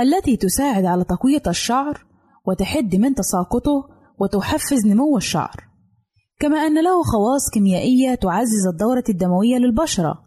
التي 0.00 0.36
تساعد 0.36 0.84
على 0.84 1.04
تقوية 1.04 1.42
الشعر 1.46 2.06
وتحد 2.46 2.96
من 2.96 3.14
تساقطه 3.14 3.88
وتحفز 4.18 4.86
نمو 4.86 5.16
الشعر. 5.16 5.66
كما 6.38 6.58
أن 6.58 6.84
له 6.84 7.02
خواص 7.02 7.50
كيميائية 7.54 8.14
تعزز 8.14 8.66
الدورة 8.72 9.04
الدموية 9.08 9.56
للبشرة 9.56 10.22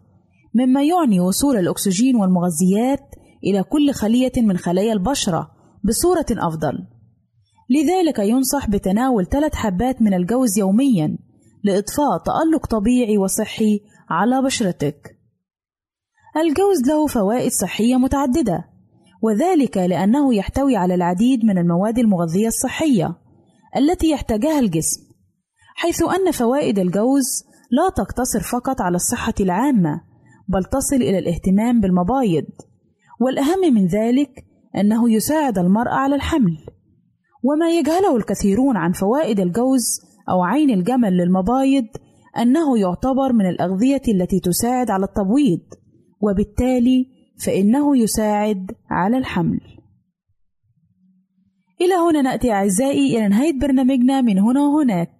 مما 0.54 0.82
يعني 0.82 1.20
وصول 1.20 1.56
الأكسجين 1.56 2.16
والمغذيات 2.16 3.14
إلى 3.44 3.62
كل 3.62 3.92
خلية 3.92 4.32
من 4.36 4.56
خلايا 4.56 4.92
البشرة 4.92 5.50
بصورة 5.84 6.26
أفضل. 6.30 6.72
لذلك 7.70 8.18
ينصح 8.18 8.70
بتناول 8.70 9.26
ثلاث 9.26 9.54
حبات 9.54 10.02
من 10.02 10.14
الجوز 10.14 10.58
يوميا 10.58 11.18
لإطفاء 11.64 12.18
تألق 12.18 12.66
طبيعي 12.66 13.18
وصحي 13.18 13.80
على 14.10 14.42
بشرتك. 14.42 15.16
الجوز 16.36 16.88
له 16.88 17.06
فوائد 17.06 17.50
صحية 17.50 17.96
متعددة 17.96 18.64
وذلك 19.22 19.76
لأنه 19.76 20.34
يحتوي 20.34 20.76
على 20.76 20.94
العديد 20.94 21.44
من 21.44 21.58
المواد 21.58 21.98
المغذية 21.98 22.46
الصحية 22.46 23.16
التي 23.76 24.10
يحتاجها 24.10 24.58
الجسم. 24.58 25.09
حيث 25.80 26.02
أن 26.02 26.30
فوائد 26.30 26.78
الجوز 26.78 27.44
لا 27.70 27.88
تقتصر 27.96 28.40
فقط 28.40 28.80
على 28.80 28.96
الصحة 28.96 29.34
العامة 29.40 30.00
بل 30.48 30.64
تصل 30.64 30.96
إلى 30.96 31.18
الاهتمام 31.18 31.80
بالمبايض. 31.80 32.44
والأهم 33.20 33.74
من 33.74 33.86
ذلك 33.86 34.44
أنه 34.76 35.12
يساعد 35.12 35.58
المرأة 35.58 35.94
على 35.94 36.14
الحمل. 36.14 36.58
وما 37.42 37.70
يجهله 37.70 38.16
الكثيرون 38.16 38.76
عن 38.76 38.92
فوائد 38.92 39.40
الجوز 39.40 40.00
أو 40.28 40.42
عين 40.42 40.70
الجمل 40.70 41.16
للمبايض 41.16 41.86
أنه 42.38 42.78
يعتبر 42.78 43.32
من 43.32 43.48
الأغذية 43.48 44.02
التي 44.08 44.40
تساعد 44.40 44.90
على 44.90 45.04
التبويض 45.04 45.60
وبالتالي 46.20 47.06
فإنه 47.46 47.96
يساعد 47.98 48.72
على 48.90 49.18
الحمل. 49.18 49.60
إلى 51.80 51.94
هنا 51.94 52.22
نأتي 52.22 52.52
أعزائي 52.52 53.18
إلى 53.18 53.28
نهاية 53.28 53.58
برنامجنا 53.58 54.20
من 54.20 54.38
هنا 54.38 54.60
وهناك. 54.60 55.19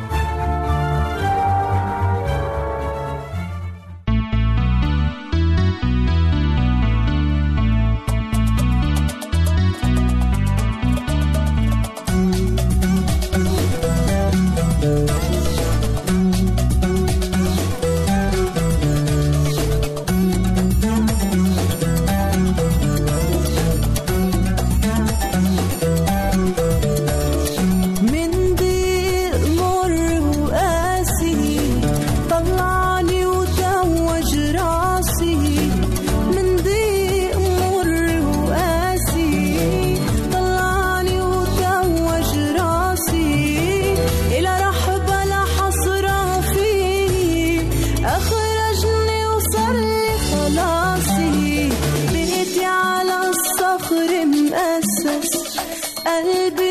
kalbi 56.11 56.70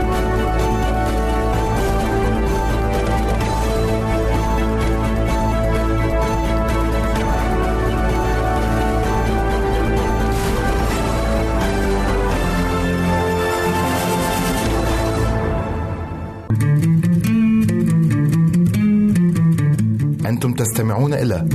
أنتم 20.43 20.53
تستمعون 20.53 21.13
إلى 21.13 21.45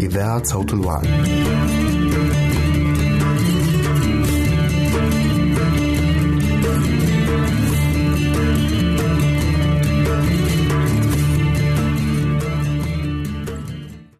إذاعة 0.00 0.42
صوت 0.42 0.74
الوعد. 0.74 1.06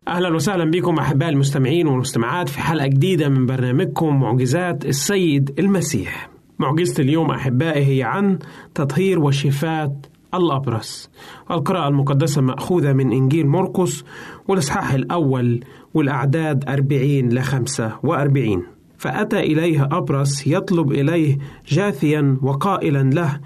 أهلا 0.09 0.35
وسهلا 0.35 0.71
بكم 0.71 0.99
احباء 0.99 1.29
المستمعين 1.29 1.87
والمستمعات 1.87 2.49
في 2.49 2.61
حلقة 2.61 2.87
جديدة 2.87 3.29
من 3.29 3.47
برنامجكم 3.47 4.21
معجزات 4.21 4.85
السيد 4.85 5.55
المسيح. 5.59 6.31
معجزة 6.59 7.03
اليوم 7.03 7.31
أحبائي 7.31 7.99
هي 7.99 8.03
عن 8.03 8.39
تطهير 8.75 9.19
وشفاة 9.21 9.97
الابرص. 10.35 11.11
القراءة 11.51 11.89
المقدسة 11.89 12.43
مأخوذة 12.43 12.93
من 12.93 13.13
إنجيل 13.13 13.47
مرقس 13.47 14.05
والإصحاح 14.49 14.93
الأول 14.93 15.65
والأعداد 15.95 16.65
40 16.69 17.29
ل 17.29 17.43
45. 17.43 18.63
فأتى 18.99 19.41
اليه 19.41 19.89
ابرص 19.93 20.47
يطلب 20.47 20.93
إليه 20.93 21.39
جاثيا 21.69 22.39
وقائلا 22.43 23.11
له 23.11 23.41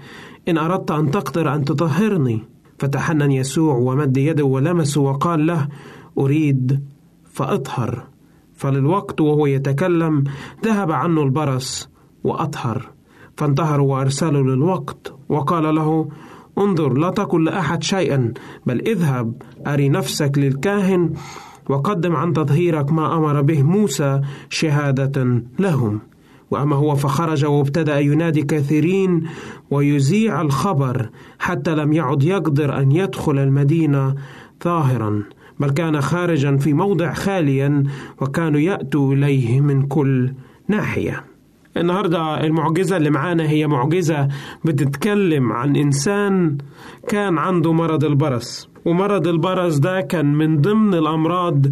إن 0.47 0.57
أردت 0.57 0.91
أن 0.91 1.11
تقدر 1.11 1.55
أن 1.55 1.65
تطهرني. 1.65 2.41
فتحنن 2.79 3.31
يسوع 3.31 3.75
ومد 3.75 4.17
يده 4.17 4.43
ولمسه 4.43 5.01
وقال 5.01 5.47
له 5.47 5.67
أريد 6.17 6.83
فأطهر 7.31 8.03
فللوقت 8.53 9.21
وهو 9.21 9.45
يتكلم 9.45 10.23
ذهب 10.65 10.91
عنه 10.91 11.21
البرص 11.23 11.89
وأطهر 12.23 12.89
فانتهروا 13.37 13.95
وأرسلوا 13.95 14.55
للوقت 14.55 15.13
وقال 15.29 15.75
له 15.75 16.09
انظر 16.57 16.93
لا 16.93 17.09
تقل 17.09 17.43
لأحد 17.43 17.83
شيئا 17.83 18.33
بل 18.65 18.81
اذهب 18.81 19.41
أري 19.67 19.89
نفسك 19.89 20.31
للكاهن 20.37 21.13
وقدم 21.69 22.15
عن 22.15 22.33
تطهيرك 22.33 22.91
ما 22.91 23.17
أمر 23.17 23.41
به 23.41 23.63
موسى 23.63 24.21
شهادة 24.49 25.41
لهم. 25.59 25.99
وأما 26.51 26.75
هو 26.75 26.95
فخرج 26.95 27.45
وابتدأ 27.45 27.99
ينادي 27.99 28.41
كثيرين 28.41 29.23
ويذيع 29.71 30.41
الخبر 30.41 31.09
حتى 31.39 31.75
لم 31.75 31.93
يعد 31.93 32.23
يقدر 32.23 32.77
أن 32.77 32.91
يدخل 32.91 33.39
المدينة 33.39 34.15
ظاهرا 34.63 35.23
بل 35.59 35.69
كان 35.69 36.01
خارجا 36.01 36.57
في 36.57 36.73
موضع 36.73 37.13
خاليا 37.13 37.83
وكانوا 38.21 38.59
يأتوا 38.59 39.13
إليه 39.13 39.61
من 39.61 39.87
كل 39.87 40.33
ناحية. 40.67 41.23
النهاردة 41.77 42.43
المعجزة 42.43 42.97
اللي 42.97 43.09
معانا 43.09 43.49
هي 43.49 43.67
معجزة 43.67 44.27
بتتكلم 44.65 45.51
عن 45.51 45.75
إنسان 45.75 46.57
كان 47.07 47.37
عنده 47.37 47.73
مرض 47.73 48.03
البرص 48.03 48.69
ومرض 48.85 49.27
البرص 49.27 49.77
ده 49.79 50.01
كان 50.01 50.33
من 50.33 50.61
ضمن 50.61 50.93
الأمراض 50.93 51.65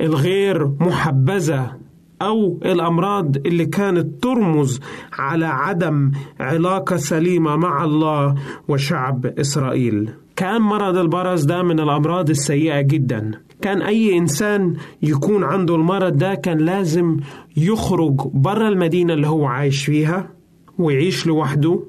الغير 0.00 0.66
محبذة 0.80 1.76
أو 2.22 2.58
الأمراض 2.64 3.36
اللي 3.46 3.66
كانت 3.66 4.22
ترمز 4.22 4.80
على 5.18 5.46
عدم 5.46 6.10
علاقة 6.40 6.96
سليمة 6.96 7.56
مع 7.56 7.84
الله 7.84 8.34
وشعب 8.68 9.26
إسرائيل. 9.26 10.10
كأن 10.36 10.60
مرض 10.62 10.96
البرص 10.96 11.44
ده 11.44 11.62
من 11.62 11.80
الأمراض 11.80 12.30
السيئة 12.30 12.80
جدا. 12.80 13.30
كان 13.62 13.82
أي 13.82 14.18
إنسان 14.18 14.74
يكون 15.02 15.44
عنده 15.44 15.74
المرض 15.74 16.16
ده 16.16 16.34
كان 16.34 16.58
لازم 16.58 17.16
يخرج 17.56 18.14
بره 18.34 18.68
المدينة 18.68 19.12
اللي 19.14 19.26
هو 19.26 19.44
عايش 19.44 19.84
فيها 19.84 20.30
ويعيش 20.78 21.26
لوحده 21.26 21.80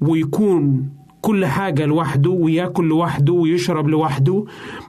ويكون 0.00 0.88
كل 1.20 1.46
حاجة 1.46 1.86
لوحده 1.86 2.30
وياكل 2.30 2.84
لوحده 2.88 3.32
ويشرب 3.32 3.88
لوحده. 3.88 4.44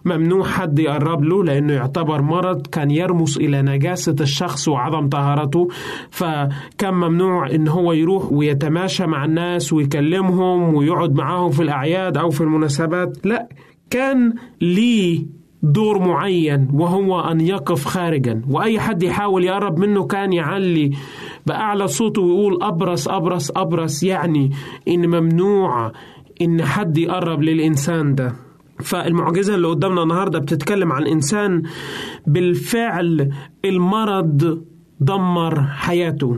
ممنوع 0.06 0.44
حد 0.44 0.80
يقرب 0.80 1.24
له 1.24 1.44
لأنه 1.44 1.74
يعتبر 1.74 2.22
مرض 2.22 2.68
كان 2.68 2.92
يرمز 2.92 3.38
إلى 3.38 3.62
نجاسة 3.62 4.16
الشخص 4.22 4.68
وعدم 4.68 5.10
طهارته. 5.10 5.68
فكان 6.10 6.94
ممنوع 6.94 7.50
إن 7.52 7.68
هو 7.68 7.94
يروح 7.94 8.32
ويتماشى 8.32 9.06
مع 9.06 9.26
الناس 9.26 9.74
ويكلمهم 9.74 10.74
ويقعد 10.76 11.16
معاهم 11.16 11.52
في 11.52 11.64
الأعياد 11.64 12.18
أو 12.18 12.30
في 12.30 12.42
المناسبات. 12.42 13.26
لا 13.26 13.50
كان 13.90 14.34
ليه 14.62 15.26
دور 15.72 16.00
معين 16.00 16.68
وهو 16.74 17.20
أن 17.20 17.42
يقف 17.42 17.86
خارجا. 17.86 18.42
وأي 18.50 18.80
حد 18.80 19.04
يحاول 19.04 19.44
يقرب 19.44 19.80
منه 19.80 20.04
كان 20.08 20.34
يعلي. 20.34 20.92
بأعلى 21.46 21.88
صوته 21.88 22.22
ويقول 22.22 22.64
أبرص 22.64 23.08
أبرص 23.08 23.52
أبرص. 23.52 24.04
يعني 24.04 24.52
إن 24.88 25.08
ممنوع 25.08 25.92
إن 26.42 26.64
حد 26.64 26.98
يقرب 26.98 27.42
للإنسان 27.42 28.16
ده. 28.16 28.36
فالمعجزة 28.84 29.56
اللي 29.56 29.68
قدامنا 29.68 30.04
النهاردة 30.04 30.40
بتتكلم 30.40 30.92
عن 30.92 31.08
إنسان 31.08 31.64
بالفعل 32.28 33.30
المرض 33.66 34.64
دمر 35.00 35.62
حياته. 35.62 36.38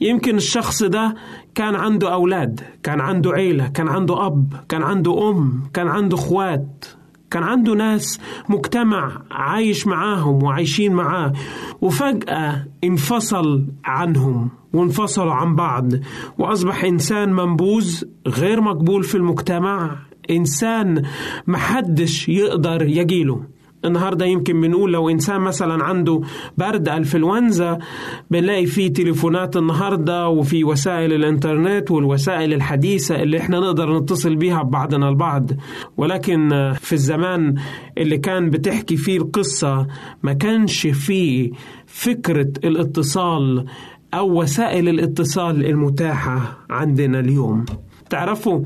يمكن 0.00 0.36
الشخص 0.36 0.82
ده 0.82 1.14
كان 1.54 1.74
عنده 1.74 2.12
أولاد 2.12 2.60
كان 2.82 3.00
عنده 3.00 3.30
عيلة 3.30 3.68
كان 3.68 3.88
عنده 3.88 4.26
أب 4.26 4.54
كان 4.68 4.82
عنده 4.82 5.30
أم 5.30 5.62
كان 5.74 5.88
عنده 5.88 6.16
أخوات. 6.16 6.84
كان 7.30 7.42
عنده 7.42 7.74
ناس 7.74 8.20
مجتمع 8.48 9.22
عايش 9.30 9.86
معاهم 9.86 10.42
وعايشين 10.42 10.92
معاه 10.92 11.32
وفجأة 11.80 12.66
انفصل 12.84 13.66
عنهم 13.84 14.50
وانفصلوا 14.72 15.32
عن 15.32 15.54
بعض 15.56 15.92
وأصبح 16.38 16.84
إنسان 16.84 17.32
منبوذ 17.32 18.02
غير 18.26 18.60
مقبول 18.60 19.02
في 19.02 19.14
المجتمع 19.14 19.96
إنسان 20.30 21.02
محدش 21.46 22.28
يقدر 22.28 22.82
يجيله. 22.82 23.42
النهارده 23.84 24.26
يمكن 24.26 24.60
بنقول 24.60 24.92
لو 24.92 25.10
إنسان 25.10 25.40
مثلا 25.40 25.84
عنده 25.84 26.20
برد 26.58 26.88
انفلونزا 26.88 27.78
بنلاقي 28.30 28.66
فيه 28.66 28.92
تليفونات 28.92 29.56
النهارده 29.56 30.28
وفي 30.28 30.64
وسائل 30.64 31.12
الإنترنت 31.12 31.90
والوسائل 31.90 32.52
الحديثة 32.54 33.22
اللي 33.22 33.38
إحنا 33.38 33.60
نقدر 33.60 33.98
نتصل 33.98 34.36
بيها 34.36 34.62
ببعضنا 34.62 35.08
البعض. 35.08 35.50
ولكن 35.96 36.72
في 36.80 36.92
الزمان 36.92 37.54
اللي 37.98 38.18
كان 38.18 38.50
بتحكي 38.50 38.96
فيه 38.96 39.16
القصة 39.18 39.86
ما 40.22 40.32
كانش 40.32 40.86
فيه 40.86 41.50
فكرة 41.86 42.48
الاتصال 42.64 43.66
أو 44.14 44.40
وسائل 44.40 44.88
الاتصال 44.88 45.66
المتاحة 45.66 46.58
عندنا 46.70 47.20
اليوم. 47.20 47.64
تعرفوا 48.10 48.60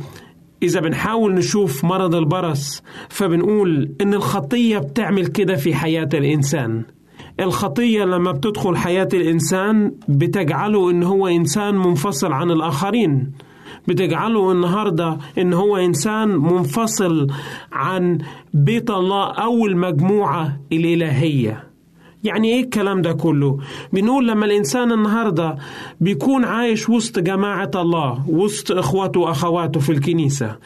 إذا 0.64 0.80
بنحاول 0.80 1.34
نشوف 1.34 1.84
مرض 1.84 2.14
البرص 2.14 2.82
فبنقول 3.08 3.92
إن 4.00 4.14
الخطية 4.14 4.78
بتعمل 4.78 5.26
كده 5.26 5.54
في 5.56 5.74
حياة 5.74 6.08
الإنسان. 6.14 6.82
الخطية 7.40 8.04
لما 8.04 8.32
بتدخل 8.32 8.76
حياة 8.76 9.08
الإنسان 9.14 9.92
بتجعله 10.08 10.90
إن 10.90 11.02
هو 11.02 11.28
إنسان 11.28 11.74
منفصل 11.74 12.32
عن 12.32 12.50
الآخرين. 12.50 13.32
بتجعله 13.88 14.52
النهاردة 14.52 15.18
إن 15.38 15.52
هو 15.52 15.76
إنسان 15.76 16.28
منفصل 16.28 17.26
عن 17.72 18.18
بيت 18.54 18.90
الله 18.90 19.24
أو 19.30 19.66
المجموعة 19.66 20.60
الإلهية. 20.72 21.73
يعني 22.24 22.48
إيه 22.54 22.64
الكلام 22.64 23.02
ده 23.02 23.12
كله؟ 23.12 23.58
بنقول 23.92 24.28
لما 24.28 24.46
الإنسان 24.46 24.92
النهارده 24.92 25.56
بيكون 26.00 26.44
عايش 26.44 26.88
وسط 26.88 27.18
جماعة 27.18 27.70
الله 27.74 28.24
وسط 28.28 28.72
إخواته 28.72 29.20
وأخواته 29.20 29.80
في 29.80 29.92
الكنيسة 29.92 30.56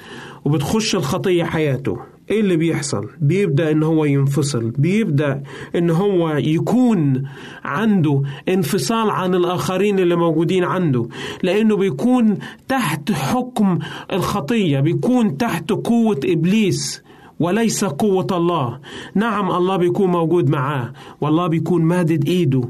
وبتخش 0.45 0.95
الخطية 0.95 1.45
حياته 1.45 1.99
إيه 2.31 2.41
اللي 2.41 2.57
بيحصل؟ 2.57 3.07
بيبدأ 3.21 3.71
إن 3.71 3.83
هو 3.83 4.05
ينفصل 4.05 4.71
بيبدأ 4.71 5.43
إن 5.77 5.91
هو 5.91 6.31
يكون 6.31 7.23
عنده 7.65 8.23
انفصال 8.49 9.11
عن 9.11 9.35
الآخرين 9.35 9.99
اللي 9.99 10.17
موجودين 10.17 10.65
عنده 10.65 11.09
لأنه 11.43 11.77
بيكون 11.77 12.39
تحت 12.69 13.13
حكم 13.13 13.79
الخطية 14.13 14.81
بيكون 14.81 15.37
تحت 15.37 15.71
قوة 15.73 16.21
إبليس. 16.25 17.03
وليس 17.41 17.85
قوة 17.85 18.27
الله. 18.33 18.79
نعم 19.15 19.51
الله 19.51 19.77
بيكون 19.77 20.11
موجود 20.11 20.51
معاه. 20.51 20.93
والله 21.21 21.47
بيكون 21.47 21.83
مادد 21.83 22.29
إيده. 22.29 22.63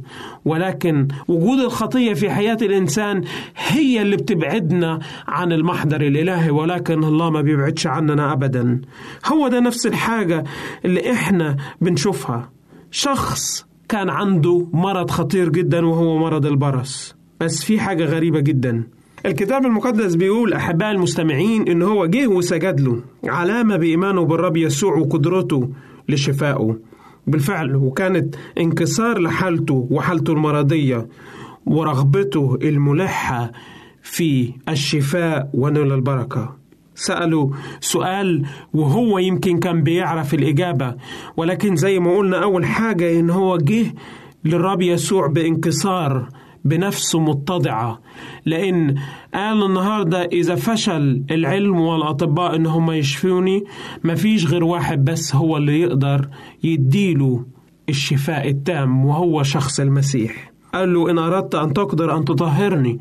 ولكن 0.45 1.09
وجود 1.29 1.59
الخطية 1.59 2.15
في 2.15 2.31
حياة 2.31 2.59
الإنسان 2.63 3.25
هي 3.57 4.03
اللي 4.03 4.17
بتبعدنا 4.17 4.99
عن 5.29 5.53
المحضر 5.53 6.01
الإلهي 6.01 6.51
ولكن 6.51 7.05
الله 7.05 7.31
ما 7.31 7.41
بيبعدش 7.41 7.87
عننا 7.87 8.33
أبدا. 8.33 8.81
هو 9.27 9.49
ده 9.49 9.61
نفس 9.61 9.87
الحاجة 9.87 10.45
اللي 10.85 11.13
إحنا 11.13 11.57
بنشوفها. 11.81 12.51
شخص 12.91 13.67
كان 13.89 14.09
عنده 14.11 14.67
مرض 14.73 15.11
خطير 15.11 15.49
جدا 15.49 15.87
وهو 15.87 16.19
مرض 16.19 16.47
البرص. 16.47 17.15
بس 17.41 17.65
في 17.65 17.81
حاجة 17.81 18.05
غريبة 18.05 18.41
جدا. 18.41 18.85
الكتاب 19.27 19.67
المقدس 19.67 20.15
بيقول 20.15 20.53
أحباء 20.53 20.91
المستمعين 20.91 21.69
إن 21.69 21.83
هو 21.83 22.07
جه 22.07 22.27
وسجد 22.27 22.81
له 22.81 23.01
علامة 23.25 23.77
بإيمانه 23.77 24.25
بالرب 24.25 24.57
يسوع 24.57 24.97
وقدرته 24.97 25.69
لشفائه. 26.09 26.77
بالفعل 27.27 27.77
وكانت 27.77 28.35
انكسار 28.61 29.19
لحالته 29.19 29.89
وحالته 29.91 30.33
المرضية 30.33 31.09
ورغبته 31.67 32.59
الملحة 32.63 33.53
في 34.03 34.53
الشفاء 34.69 35.51
ونول 35.55 35.93
البركة. 35.93 36.57
سألوا 36.95 37.51
سؤال 37.81 38.47
وهو 38.75 39.19
يمكن 39.19 39.59
كان 39.59 39.83
بيعرف 39.83 40.35
الإجابة 40.35 40.95
ولكن 41.37 41.77
زي 41.77 41.99
ما 41.99 42.17
قلنا 42.17 42.43
أول 42.43 42.65
حاجة 42.65 43.21
إن 43.21 43.31
هو 43.31 43.57
جه 43.57 43.95
للرب 44.45 44.83
يسوع 44.83 45.27
بانكسار 45.27 46.29
بنفسه 46.65 47.21
متضعة. 47.21 48.01
لأن 48.47 48.95
قال 49.35 49.63
النهاردة 49.63 50.25
إذا 50.25 50.55
فشل 50.55 51.23
العلم 51.31 51.81
والأطباء 51.81 52.57
إن 52.57 52.67
هم 52.67 52.91
يشفوني 52.91 53.65
مفيش 54.05 54.47
غير 54.47 54.65
واحد 54.65 55.05
بس 55.05 55.35
هو 55.35 55.57
اللي 55.57 55.81
يقدر 55.81 56.29
يديله 56.63 57.45
الشفاء 57.89 58.49
التام 58.49 59.05
وهو 59.05 59.43
شخص 59.43 59.81
المسيح. 59.81 60.53
قال 60.75 60.95
له 60.95 61.11
إن 61.11 61.19
أردت 61.19 61.55
أن 61.55 61.73
تقدر 61.73 62.17
أن 62.17 62.25
تطهرني. 62.25 63.01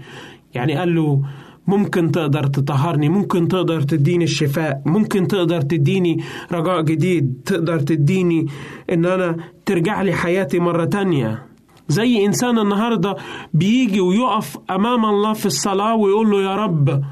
يعني 0.54 0.74
قال 0.74 0.96
له 0.96 1.22
ممكن 1.68 2.12
تقدر 2.12 2.44
تطهرني 2.44 3.10
ممكن 3.10 3.48
تقدر 3.48 3.82
تديني 3.82 4.24
الشفاء 4.24 4.82
ممكن 4.86 5.28
تقدر 5.28 5.62
تديني 5.62 6.24
رجاء 6.52 6.82
جديد 6.82 7.42
تقدر 7.46 7.80
تديني 7.80 8.48
إن 8.92 9.06
أنا 9.06 9.38
ترجع 9.66 10.02
لي 10.02 10.14
حياتي 10.14 10.60
مرة 10.60 10.86
تانية. 10.86 11.48
زي 11.88 12.26
إنسان 12.26 12.60
النهاردة 12.60 13.16
بيجي 13.54 14.02
ويقف 14.02 14.58
أمام 14.72 15.06
الله 15.06 15.34
في 15.34 15.46
الصلاة 15.46 15.96
ويقول 15.96 16.32
له 16.32 16.42
يا 16.42 16.56
رب 16.56 17.04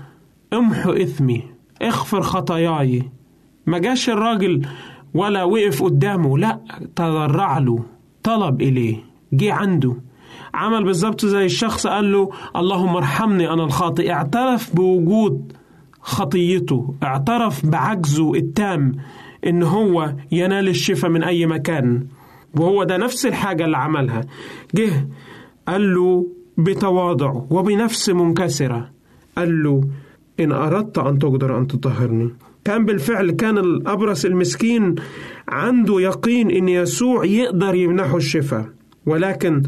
امحو 0.53 0.91
إثمي 0.91 1.43
اغفر 1.81 2.21
خطاياي. 2.21 3.03
ما 3.67 3.77
جاش 3.77 4.09
الراجل 4.09 4.67
ولا 5.13 5.43
وقف 5.43 5.83
قدامه 5.83 6.37
لا 6.37 6.59
تضرع 6.95 7.57
له 7.57 7.79
طلب 8.23 8.61
إليه 8.61 8.97
جه 9.33 9.53
عنده. 9.53 9.95
عمل 10.53 10.83
بالظبط 10.83 11.25
زي 11.25 11.45
الشخص 11.45 11.87
قال 11.87 12.11
له 12.11 12.29
اللهم 12.55 12.95
ارحمني 12.95 13.49
أنا 13.53 13.63
الخاطئ. 13.63 14.11
اعترف 14.11 14.75
بوجود 14.75 15.53
خطيته 16.01 16.95
اعترف 17.03 17.65
بعجزه 17.65 18.33
التام 18.33 18.91
إن 19.47 19.63
هو 19.63 20.13
ينال 20.31 20.67
الشفاء 20.69 21.11
من 21.11 21.23
أي 21.23 21.45
مكان. 21.45 22.07
وهو 22.59 22.83
ده 22.83 22.97
نفس 22.97 23.25
الحاجة 23.25 23.65
اللي 23.65 23.77
عملها. 23.77 24.21
جه 24.75 25.07
قال 25.67 25.93
له 25.93 26.27
بتواضع 26.57 27.33
وبنفس 27.49 28.09
منكسرة. 28.09 28.91
قال 29.37 29.63
له 29.63 29.81
إن 30.39 30.51
أردت 30.51 30.97
أن 30.97 31.19
تقدر 31.19 31.57
أن 31.57 31.67
تطهرني. 31.67 32.29
كان 32.65 32.85
بالفعل 32.85 33.31
كان 33.31 33.57
الأبرص 33.57 34.25
المسكين 34.25 34.95
عنده 35.47 35.99
يقين 36.01 36.51
إن 36.51 36.69
يسوع 36.69 37.25
يقدر 37.25 37.75
يمنحه 37.75 38.17
الشفاء. 38.17 38.65
ولكن 39.05 39.63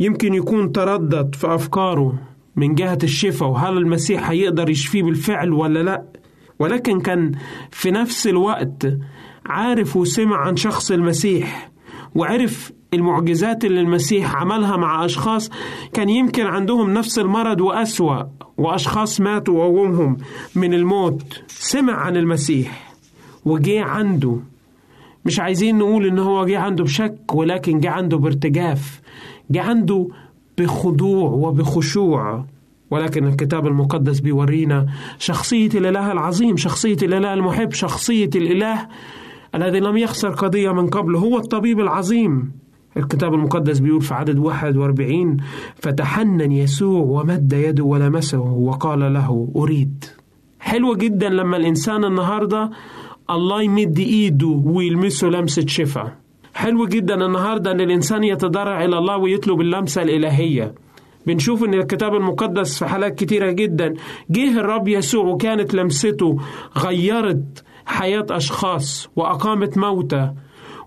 يمكن 0.00 0.34
يكون 0.34 0.72
تردد 0.72 1.34
في 1.34 1.54
أفكاره 1.54 2.18
من 2.56 2.74
جهة 2.74 2.98
الشفاء 3.02 3.48
وهل 3.48 3.76
المسيح 3.76 4.30
هيقدر 4.30 4.70
يشفيه 4.70 5.02
بالفعل 5.02 5.52
ولا 5.52 5.82
لأ. 5.82 6.04
ولكن 6.58 7.00
كان 7.00 7.32
في 7.70 7.90
نفس 7.90 8.26
الوقت 8.26 8.86
عارف 9.46 9.96
وسمع 9.96 10.36
عن 10.36 10.56
شخص 10.56 10.90
المسيح. 10.90 11.69
وعرف 12.14 12.72
المعجزات 12.94 13.64
اللي 13.64 13.80
المسيح 13.80 14.36
عملها 14.36 14.76
مع 14.76 15.04
أشخاص 15.04 15.50
كان 15.92 16.08
يمكن 16.08 16.46
عندهم 16.46 16.90
نفس 16.94 17.18
المرض 17.18 17.60
وأسوأ 17.60 18.22
وأشخاص 18.58 19.20
ماتوا 19.20 19.58
وقومهم 19.64 20.16
من 20.54 20.74
الموت. 20.74 21.42
سمع 21.48 21.92
عن 21.92 22.16
المسيح 22.16 22.94
وجي 23.44 23.78
عنده. 23.78 24.36
مش 25.24 25.40
عايزين 25.40 25.78
نقول 25.78 26.06
إن 26.06 26.18
هو 26.18 26.46
جه 26.46 26.58
عنده 26.58 26.84
بشك 26.84 27.34
ولكن 27.34 27.80
جه 27.80 27.90
عنده 27.90 28.16
بارتجاف. 28.16 29.00
جه 29.50 29.62
عنده 29.62 30.08
بخضوع 30.58 31.30
وبخشوع. 31.30 32.44
ولكن 32.90 33.26
الكتاب 33.26 33.66
المقدس 33.66 34.20
بيورينا 34.20 34.86
شخصية 35.18 35.68
الإله 35.74 36.12
العظيم 36.12 36.56
شخصية 36.56 36.96
الإله 37.02 37.34
المحب 37.34 37.72
شخصية 37.72 38.30
الإله 38.34 38.88
الذي 39.54 39.80
لم 39.80 39.96
يخسر 39.96 40.30
قضية 40.30 40.72
من 40.72 40.86
قبل 40.86 41.16
هو 41.16 41.38
الطبيب 41.38 41.80
العظيم. 41.80 42.52
الكتاب 42.96 43.34
المقدس 43.34 43.78
بيقول 43.78 44.00
في 44.02 44.14
عدد 44.14 44.38
41 44.38 45.36
فتحنن 45.74 46.52
يسوع 46.52 47.00
ومد 47.00 47.52
يده 47.52 47.84
ولمسه 47.84 48.40
وقال 48.40 49.12
له 49.12 49.48
أريد. 49.56 50.04
حلوة 50.60 50.96
جدا 50.96 51.28
لما 51.28 51.56
الإنسان 51.56 52.04
النهاردة 52.04 52.70
الله 53.30 53.62
يمد 53.62 53.98
إيده 53.98 54.62
ويلمسه 54.64 55.28
لمسة 55.28 55.66
شفاء. 55.66 56.16
حلو 56.54 56.86
جدا 56.86 57.26
النهاردة 57.26 57.70
أن 57.70 57.80
الإنسان 57.80 58.24
يتضرع 58.24 58.84
إلى 58.84 58.98
الله 58.98 59.16
ويطلب 59.16 59.60
اللمسة 59.60 60.02
الإلهية. 60.02 60.74
بنشوف 61.26 61.64
إن 61.64 61.74
الكتاب 61.74 62.14
المقدس 62.14 62.78
في 62.78 62.86
حالات 62.86 63.14
كتيرة 63.14 63.50
جدا 63.50 63.94
جه 64.30 64.60
الرب 64.60 64.88
يسوع 64.88 65.24
وكانت 65.24 65.74
لمسته 65.74 66.36
غيرت 66.78 67.64
حياة 67.90 68.26
أشخاص 68.30 69.08
وأقامت 69.16 69.78
موتى 69.78 70.32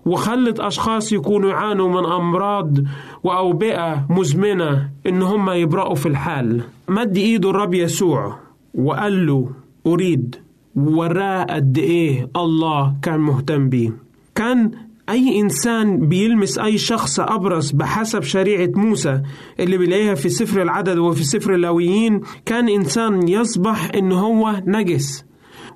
وخلت 0.06 0.60
أشخاص 0.60 1.12
يكونوا 1.12 1.50
يعانوا 1.50 1.88
من 1.88 2.12
أمراض 2.12 2.78
وأوبئة 3.22 4.06
مزمنة 4.10 4.90
إن 5.06 5.22
هم 5.22 5.50
يبرأوا 5.50 5.94
في 5.94 6.06
الحال. 6.06 6.62
مد 6.88 7.16
إيده 7.16 7.50
الرب 7.50 7.74
يسوع 7.74 8.38
وقال 8.74 9.26
له 9.26 9.50
أريد. 9.86 10.36
وراه 10.76 11.44
قد 11.44 11.78
إيه 11.78 12.28
الله 12.36 12.94
كان 13.02 13.20
مهتم 13.20 13.68
بيه. 13.68 13.92
كان 14.34 14.70
أي 15.08 15.40
إنسان 15.40 16.08
بيلمس 16.08 16.58
أي 16.58 16.78
شخص 16.78 17.20
أبرص 17.20 17.70
بحسب 17.72 18.22
شريعة 18.22 18.70
موسى 18.76 19.22
اللي 19.60 19.78
بيلاقيها 19.78 20.14
في 20.14 20.28
سفر 20.28 20.62
العدد 20.62 20.98
وفي 20.98 21.24
سفر 21.24 21.54
اللاويين 21.54 22.20
كان 22.46 22.68
إنسان 22.68 23.28
يصبح 23.28 23.90
إن 23.94 24.12
هو 24.12 24.62
نجس. 24.66 25.23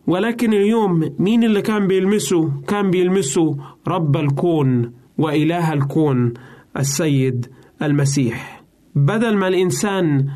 ولكن 0.08 0.52
اليوم 0.52 1.14
مين 1.18 1.44
اللي 1.44 1.62
كان 1.62 1.86
بيلمسه؟ 1.86 2.50
كان 2.68 2.90
بيلمسه 2.90 3.56
رب 3.88 4.16
الكون 4.16 4.92
وإله 5.18 5.72
الكون 5.72 6.34
السيد 6.76 7.46
المسيح. 7.82 8.62
بدل 8.94 9.36
ما 9.36 9.48
الإنسان 9.48 10.26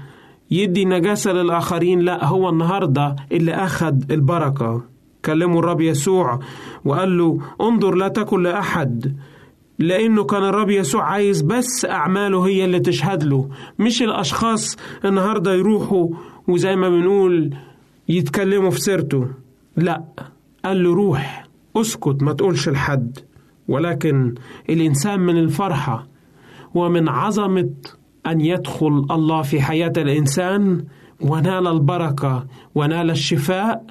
يدي 0.50 0.84
نجاسة 0.84 1.32
للآخرين 1.32 2.00
لا 2.00 2.24
هو 2.24 2.48
النهاردة 2.48 3.16
اللي 3.32 3.52
أخذ 3.54 3.94
البركة. 4.10 4.82
كلمه 5.24 5.58
الرب 5.58 5.80
يسوع 5.80 6.38
وقال 6.84 7.18
له 7.18 7.38
انظر 7.60 7.94
لا 7.94 8.08
تكن 8.08 8.42
لأحد 8.42 9.16
لأنه 9.78 10.24
كان 10.24 10.44
الرب 10.44 10.70
يسوع 10.70 11.04
عايز 11.04 11.42
بس 11.42 11.84
أعماله 11.90 12.46
هي 12.46 12.64
اللي 12.64 12.80
تشهد 12.80 13.24
له 13.24 13.48
مش 13.78 14.02
الأشخاص 14.02 14.76
النهاردة 15.04 15.54
يروحوا 15.54 16.08
وزي 16.48 16.76
ما 16.76 16.88
بنقول 16.88 17.54
يتكلموا 18.08 18.70
في 18.70 18.80
سيرته. 18.80 19.41
لا. 19.76 20.04
قال 20.64 20.84
له 20.84 20.94
روح 20.94 21.46
اسكت 21.76 22.22
ما 22.22 22.32
تقولش 22.32 22.68
لحد. 22.68 23.18
ولكن 23.68 24.34
الإنسان 24.70 25.20
من 25.20 25.38
الفرحة 25.38 26.08
ومن 26.74 27.08
عظمة 27.08 27.70
أن 28.26 28.40
يدخل 28.40 29.06
الله 29.10 29.42
في 29.42 29.60
حياة 29.60 29.92
الإنسان 29.96 30.84
ونال 31.20 31.66
البركة 31.66 32.46
ونال 32.74 33.10
الشفاء. 33.10 33.84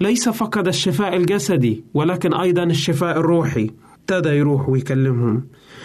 ليس 0.00 0.28
فقط 0.28 0.68
الشفاء 0.68 1.16
الجسدي 1.16 1.84
ولكن 1.94 2.34
أيضا 2.34 2.62
الشفاء 2.62 3.18
الروحي. 3.20 3.70
ابتدى 4.00 4.28
يروح 4.28 4.68
ويكلمهم. 4.68 5.44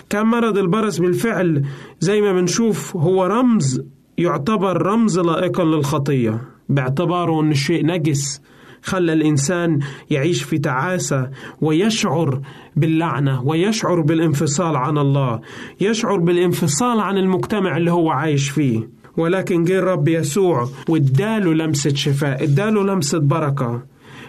كان 0.10 0.26
مرض 0.26 0.58
البرص 0.58 1.00
بالفعل 1.00 1.66
زي 2.00 2.22
ما 2.22 2.34
بنشوف 2.34 2.96
هو 2.96 3.26
رمز 3.26 3.82
يعتبر 4.18 4.82
رمز 4.82 5.20
لائقا 5.20 5.64
للخطية. 5.64 6.42
باعتباره 6.70 7.42
أن 7.42 7.52
الشيء 7.52 7.86
نجس 7.86 8.42
خلى 8.84 9.14
الإنسان 9.14 9.80
يعيش 10.10 10.44
في 10.44 10.58
تعاسة 10.58 11.30
ويشعر 11.62 12.42
باللعنة 12.76 13.44
ويشعر 13.44 14.02
بالانفصال 14.02 14.76
عن 14.76 14.98
الله 14.98 15.42
يشعر 15.82 16.18
بالانفصال 16.18 17.00
عن 17.00 17.18
المجتمع 17.18 17.78
اللي 17.78 17.92
هو 17.92 18.10
عايش 18.10 18.50
فيه. 18.50 18.90
ولكن 19.18 19.64
جه 19.64 19.80
الرب 19.80 20.08
يسوع 20.08 20.68
واداله 20.90 21.54
لمسة 21.54 21.94
شفاء 21.94 22.44
اداله 22.44 22.84
لمسة 22.84 23.20
بركة 23.20 23.84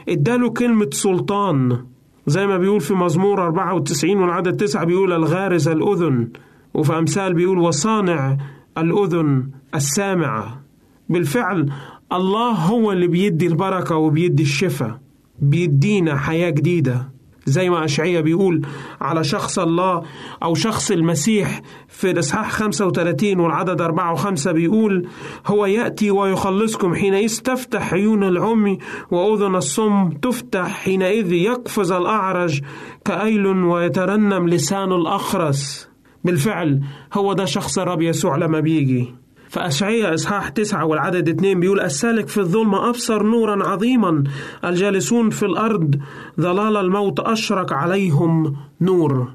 اداله 0.08 0.50
كلمة 0.50 0.88
سلطان. 0.92 1.78
زي 2.26 2.46
ما 2.46 2.58
بيقول 2.58 2.80
في 2.80 2.94
مزمور 2.94 3.44
94 3.46 4.16
والعدد 4.16 4.56
9 4.56 4.84
بيقول 4.84 5.12
الغارز 5.12 5.68
الأذن 5.68 6.28
وفي 6.74 6.98
أمثال 6.98 7.34
بيقول 7.34 7.58
وصانع 7.58 8.36
الأذن 8.78 9.48
السامعة. 9.74 10.60
بالفعل 11.08 11.72
الله 12.12 12.50
هو 12.50 12.92
اللي 12.92 13.06
بيدي 13.06 13.46
البركة 13.46 13.96
وبيدي 13.96 14.42
الشفاء 14.42 15.00
بيدينا 15.38 16.16
حياة 16.16 16.50
جديدة. 16.50 17.10
زي 17.46 17.70
ما 17.70 17.84
أشعية 17.84 18.20
بيقول 18.20 18.66
على 19.00 19.24
شخص 19.24 19.58
الله 19.58 20.02
أو 20.42 20.54
شخص 20.54 20.90
المسيح 20.90 21.62
في 21.88 22.10
الإصحاح 22.10 22.50
35 22.52 23.40
والعدد 23.40 23.80
4 23.80 24.16
و5 24.16 24.48
بيقول 24.48 25.08
هو 25.46 25.66
يأتي 25.66 26.10
ويخلصكم 26.10 26.94
حينئذ 26.94 27.38
تفتح 27.38 27.94
عيون 27.94 28.24
العمي 28.24 28.78
وأذن 29.10 29.56
الصم 29.56 30.10
تفتح 30.10 30.68
حينئذ 30.68 31.32
يقفز 31.32 31.92
الأعرج 31.92 32.60
كأيل 33.04 33.46
ويترنم 33.46 34.48
لسان 34.48 34.92
الأخرس. 34.92 35.88
بالفعل 36.24 36.80
هو 37.14 37.32
ده 37.32 37.44
شخص 37.44 37.78
الرب 37.78 38.02
يسوع 38.02 38.36
لما 38.36 38.60
بيجي. 38.60 39.19
فأشعية 39.50 40.14
إصحاح 40.14 40.48
تسعة 40.48 40.84
والعدد 40.84 41.28
اتنين 41.28 41.60
بيقول 41.60 41.80
السالك 41.80 42.28
في 42.28 42.38
الظلمة 42.40 42.88
أبصر 42.88 43.22
نورا 43.22 43.68
عظيما 43.68 44.24
الجالسون 44.64 45.30
في 45.30 45.42
الأرض 45.46 45.94
ظلال 46.40 46.76
الموت 46.76 47.20
أشرق 47.20 47.72
عليهم 47.72 48.56
نور. 48.80 49.28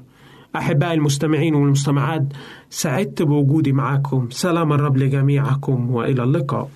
أحبائي 0.56 0.94
المستمعين 0.94 1.54
والمستمعات 1.54 2.22
سعدت 2.70 3.22
بوجودي 3.22 3.72
معكم 3.72 4.28
سلام 4.30 4.72
الرب 4.72 4.96
لجميعكم 4.96 5.90
وإلى 5.90 6.22
اللقاء. 6.22 6.68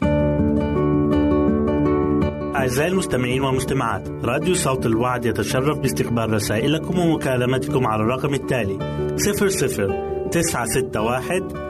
أعزائي 2.56 2.90
المستمعين 2.90 3.42
والمستمعات 3.42 4.08
راديو 4.24 4.54
صوت 4.54 4.86
الوعد 4.86 5.24
يتشرف 5.24 5.78
باستقبال 5.78 6.32
رسائلكم 6.32 6.98
ومكالمتكم 6.98 7.86
على 7.86 8.02
الرقم 8.02 8.34
التالي 8.34 8.78
00 9.16 10.28
961 10.30 11.69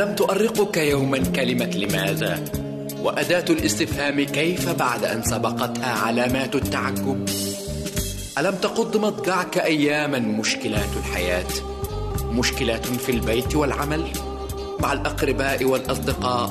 ألم 0.00 0.14
تؤرقك 0.14 0.76
يوما 0.76 1.18
كلمة 1.18 1.70
لماذا؟ 1.76 2.44
وأداة 3.02 3.44
الاستفهام 3.50 4.20
كيف 4.20 4.68
بعد 4.68 5.04
أن 5.04 5.22
سبقتها 5.22 5.92
علامات 5.92 6.54
التعجب؟ 6.54 7.28
ألم 8.38 8.54
تقض 8.54 8.96
مضجعك 8.96 9.58
أياما 9.58 10.18
مشكلات 10.18 10.88
الحياة؟ 10.96 11.46
مشكلات 12.24 12.86
في 12.86 13.12
البيت 13.12 13.56
والعمل؟ 13.56 14.04
مع 14.80 14.92
الأقرباء 14.92 15.64
والأصدقاء؟ 15.64 16.48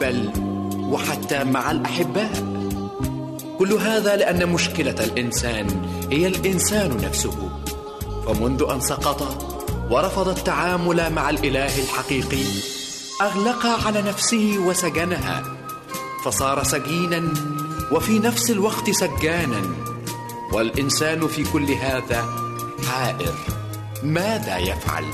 بل 0.00 0.30
وحتى 0.80 1.44
مع 1.44 1.70
الأحباء؟ 1.70 2.32
كل 3.58 3.72
هذا 3.72 4.16
لأن 4.16 4.48
مشكلة 4.48 5.04
الإنسان 5.04 5.66
هي 6.12 6.26
الإنسان 6.26 6.96
نفسه. 6.96 7.50
فمنذ 8.26 8.64
أن 8.70 8.80
سقط 8.80 9.44
ورفض 9.90 10.28
التعامل 10.28 11.12
مع 11.12 11.30
الإله 11.30 11.82
الحقيقي 11.82 12.77
أغلق 13.20 13.66
على 13.66 14.02
نفسه 14.02 14.58
وسجنها 14.58 15.42
فصار 16.24 16.64
سجينا 16.64 17.34
وفي 17.92 18.18
نفس 18.18 18.50
الوقت 18.50 18.90
سجانا. 18.90 19.62
والإنسان 20.52 21.28
في 21.28 21.44
كل 21.44 21.72
هذا 21.72 22.26
حائر 22.88 23.34
ماذا 24.02 24.58
يفعل؟ 24.58 25.04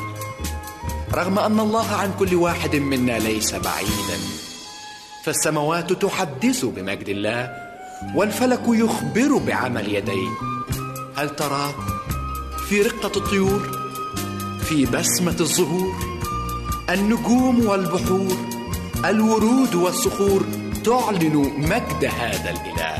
رغم 1.15 1.39
أن 1.39 1.61
الله 1.61 1.93
عن 1.93 2.13
كل 2.19 2.35
واحد 2.35 2.77
منا 2.77 3.19
ليس 3.19 3.55
بعيدا 3.55 4.19
فالسماوات 5.25 5.93
تحدث 5.93 6.65
بمجد 6.65 7.09
الله 7.09 7.51
والفلك 8.15 8.63
يخبر 8.69 9.39
بعمل 9.39 9.95
يديه. 9.95 10.31
هل 11.17 11.37
ترى 11.37 11.75
في 12.69 12.83
رقة 12.83 13.13
الطيور 13.17 13.63
في 14.65 14.87
بسمة 14.87 15.37
الزهور؟ 15.41 16.14
النجوم 16.91 17.67
والبحور 17.67 18.37
الورود 19.05 19.75
والصخور 19.75 20.47
تعلن 20.85 21.37
مجد 21.59 22.05
هذا 22.05 22.51
الإله. 22.51 22.99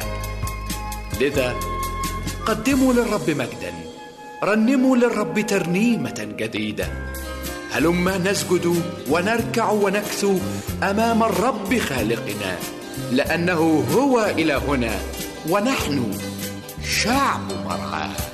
لذا 1.21 1.55
قدموا 2.47 2.93
للرب 2.93 3.31
مجدا 3.31 3.73
رنموا 4.45 4.97
للرب 4.97 5.41
ترنيمة 5.41 6.29
جديدة. 6.39 6.89
هلما 7.73 8.19
نسجد 8.19 8.83
ونركع 9.11 9.71
ونكثو 9.71 10.39
أمام 10.83 11.23
الرب 11.23 11.79
خالقنا 11.79 12.57
لأنه 13.13 13.85
هو 13.95 14.21
إلهنا 14.39 14.99
ونحن 15.51 16.19
شعب 16.85 17.53
مرعاه. 17.65 18.34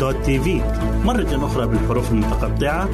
www.al-waad.tv 0.00 0.48
مرة 1.04 1.46
أخرى 1.46 1.66
بالحروف 1.66 2.12
المتقطعة 2.12 2.88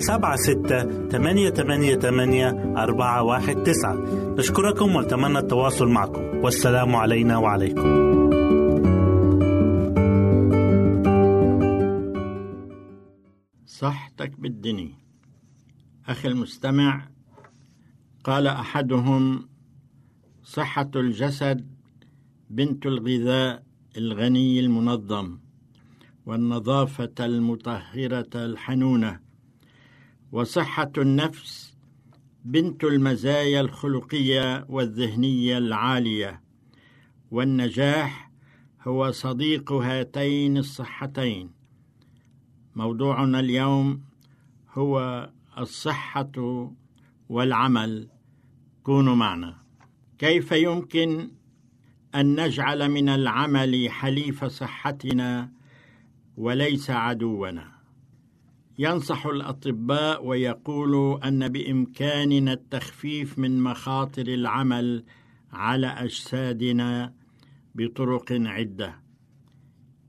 سبعة 0.00 0.36
ستة 0.36 1.08
ثمانية 1.08 1.50
ثمانية 1.50 1.96
ثمانية 1.96 2.48
أربعة 2.76 3.22
واحد 3.22 3.62
تسعة. 3.62 3.94
نشكركم 4.38 4.96
ونتمنى 4.96 5.38
التواصل 5.38 5.88
معكم. 5.88 6.22
والسلام 6.22 6.96
علينا 6.96 7.36
وعليكم. 7.36 8.06
صحتك 13.66 14.40
بالدني 14.40 14.94
أخي 16.08 16.28
المستمع 16.28 17.08
قال 18.24 18.46
أحدهم 18.46 19.48
صحة 20.42 20.90
الجسد 20.96 21.66
بنت 22.50 22.86
الغذاء 22.86 23.62
الغني 23.96 24.60
المنظم 24.60 25.38
والنظافة 26.26 27.14
المطهرة 27.20 28.30
الحنونة. 28.34 29.25
وصحة 30.32 30.92
النفس 30.98 31.76
بنت 32.44 32.84
المزايا 32.84 33.60
الخلقية 33.60 34.66
والذهنية 34.68 35.58
العالية. 35.58 36.42
والنجاح 37.30 38.30
هو 38.82 39.10
صديق 39.10 39.72
هاتين 39.72 40.56
الصحتين. 40.56 41.50
موضوعنا 42.74 43.40
اليوم 43.40 44.02
هو 44.72 45.30
الصحة 45.58 46.32
والعمل. 47.28 48.08
كونوا 48.82 49.14
معنا. 49.14 49.56
كيف 50.18 50.52
يمكن 50.52 51.30
أن 52.14 52.40
نجعل 52.44 52.88
من 52.88 53.08
العمل 53.08 53.90
حليف 53.90 54.44
صحتنا 54.44 55.52
وليس 56.36 56.90
عدونا؟ 56.90 57.75
ينصح 58.78 59.26
الأطباء 59.26 60.26
ويقول 60.26 61.22
أن 61.22 61.48
بامكاننا 61.48 62.52
التخفيف 62.52 63.38
من 63.38 63.62
مخاطر 63.62 64.26
العمل 64.26 65.04
على 65.52 65.86
أجسادنا 65.86 67.12
بطرق 67.74 68.26
عدة. 68.30 68.94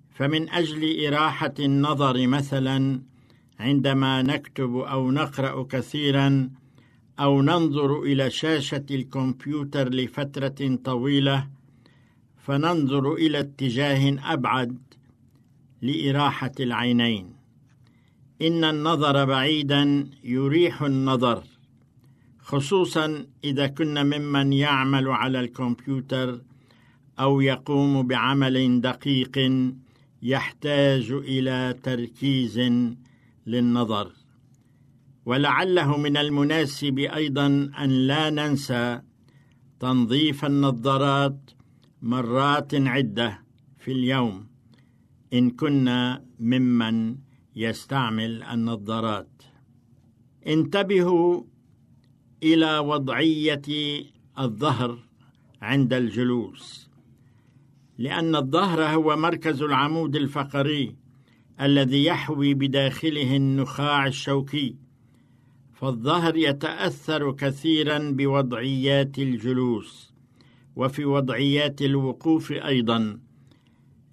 فمن 0.09 0.49
أجل 0.49 1.05
إراحة 1.05 1.53
النظر 1.59 2.27
مثلا 2.27 3.01
عندما 3.59 4.21
نكتب 4.21 4.75
أو 4.75 5.11
نقرأ 5.11 5.63
كثيرا 5.63 6.49
أو 7.19 7.41
ننظر 7.41 8.01
إلى 8.01 8.29
شاشة 8.29 8.85
الكمبيوتر 8.91 9.89
لفترة 9.89 10.75
طويلة 10.83 11.47
فننظر 12.37 13.13
إلى 13.13 13.39
اتجاه 13.39 14.33
أبعد 14.33 14.77
لإراحة 15.81 16.51
العينين. 16.59 17.36
إن 18.41 18.63
النظر 18.63 19.25
بعيدا 19.25 20.09
يريح 20.23 20.81
النظر 20.81 21.43
خصوصا 22.39 23.25
إذا 23.43 23.67
كنا 23.67 24.03
ممن 24.03 24.53
يعمل 24.53 25.07
على 25.07 25.39
الكمبيوتر 25.39 26.41
أو 27.19 27.41
يقوم 27.41 28.07
بعمل 28.07 28.81
دقيق 28.81 29.35
يحتاج 30.21 31.11
إلى 31.11 31.75
تركيز 31.83 32.59
للنظر. 33.47 34.11
ولعله 35.25 35.97
من 35.97 36.17
المناسب 36.17 36.99
أيضا 36.99 37.47
أن 37.79 37.89
لا 37.89 38.29
ننسى 38.29 39.01
تنظيف 39.79 40.45
النظارات 40.45 41.39
مرات 42.01 42.75
عدة 42.75 43.39
في 43.77 43.91
اليوم 43.91 44.47
إن 45.33 45.49
كنا 45.49 46.25
ممن 46.39 47.26
يستعمل 47.57 48.43
النظارات. 48.43 49.43
انتبهوا 50.47 51.43
إلى 52.43 52.77
وضعية 52.77 53.61
الظهر 54.39 54.99
عند 55.61 55.93
الجلوس 55.93 56.89
لأن 57.97 58.35
الظهر 58.35 58.83
هو 58.83 59.15
مركز 59.15 59.61
العمود 59.61 60.15
الفقري 60.15 60.95
الذي 61.61 62.05
يحوي 62.05 62.53
بداخله 62.53 63.35
النخاع 63.35 64.07
الشوكي 64.07 64.75
فالظهر 65.73 66.37
يتأثر 66.37 67.31
كثيرا 67.31 68.11
بوضعيات 68.11 69.19
الجلوس 69.19 70.13
وفي 70.75 71.05
وضعيات 71.05 71.81
الوقوف 71.81 72.51
أيضا. 72.51 73.19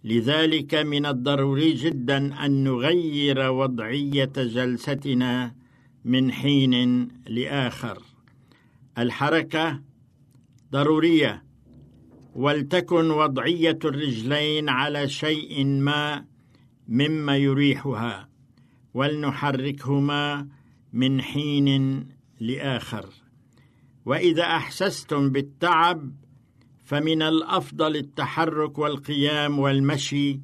لذلك 0.04 0.74
من 0.74 1.06
الضروري 1.06 1.72
جدا 1.72 2.46
أن 2.46 2.64
نغير 2.64 3.50
وضعية 3.50 4.32
جلستنا 4.36 5.54
من 6.04 6.32
حين 6.32 7.08
لآخر. 7.28 8.02
الحركة 8.98 9.80
ضرورية 10.72 11.44
ولتكن 12.34 13.10
وضعية 13.10 13.78
الرجلين 13.84 14.68
على 14.68 15.08
شيء 15.08 15.64
ما 15.64 16.24
مما 16.88 17.36
يريحها 17.36 18.28
ولنحركهما 18.94 20.48
من 20.92 21.22
حين 21.22 22.06
لآخر. 22.40 23.06
وإذا 24.06 24.42
أحسستم 24.42 25.30
بالتعب 25.30 26.12
فمن 26.84 27.22
الأفضل 27.22 27.96
التحرك 27.96 28.78
والقيام 28.78 29.58
والمشي 29.58 30.40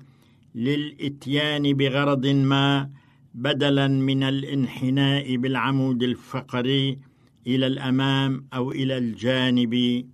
للإتيان 0.55 1.73
بغرض 1.73 2.27
ما 2.27 2.91
بدلا 3.35 3.89
من 3.89 4.23
الانحناء 4.23 5.37
بالعمود 5.37 6.03
الفقري 6.03 6.99
إلى 7.47 7.67
الأمام 7.67 8.47
أو 8.55 8.73
إلى 8.73 8.99
الجانب 8.99 10.05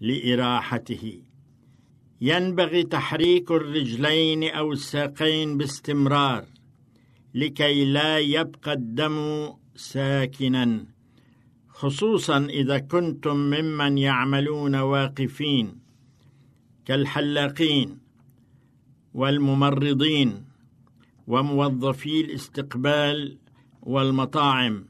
لإراحته. 0.00 1.20
ينبغي 2.20 2.82
تحريك 2.82 3.50
الرجلين 3.50 4.44
أو 4.44 4.72
الساقين 4.72 5.56
باستمرار 5.58 6.44
لكي 7.34 7.84
لا 7.84 8.18
يبقى 8.18 8.72
الدم 8.72 9.48
ساكنا. 9.76 10.93
خصوصا 11.84 12.46
إذا 12.46 12.78
كنتم 12.78 13.36
ممن 13.36 13.98
يعملون 13.98 14.74
واقفين 14.76 15.78
كالحلاقين 16.84 17.98
والممرضين 19.14 20.44
وموظفي 21.26 22.20
الاستقبال 22.20 23.38
والمطاعم. 23.82 24.86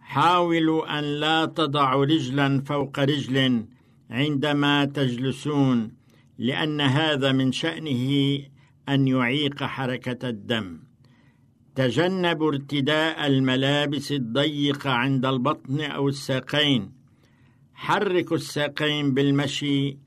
حاولوا 0.00 0.98
أن 0.98 1.04
لا 1.04 1.44
تضعوا 1.44 2.04
رجلا 2.04 2.60
فوق 2.60 2.98
رجل 2.98 3.64
عندما 4.10 4.84
تجلسون 4.84 5.92
لأن 6.38 6.80
هذا 6.80 7.32
من 7.32 7.52
شأنه 7.52 8.38
أن 8.88 9.08
يعيق 9.08 9.64
حركة 9.64 10.28
الدم. 10.28 10.89
تجنبوا 11.80 12.48
ارتداء 12.52 13.26
الملابس 13.26 14.12
الضيقة 14.12 14.90
عند 14.90 15.26
البطن 15.26 15.80
أو 15.80 16.08
الساقين. 16.08 16.92
حركوا 17.74 18.36
الساقين 18.36 19.14
بالمشي 19.14 19.98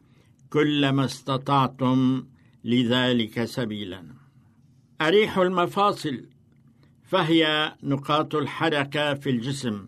كلما 0.49 1.05
استطعتم 1.05 2.25
لذلك 2.63 3.43
سبيلا. 3.45 4.03
أريح 5.01 5.37
المفاصل 5.37 6.25
فهي 7.03 7.73
نقاط 7.83 8.35
الحركة 8.35 9.13
في 9.13 9.29
الجسم. 9.29 9.87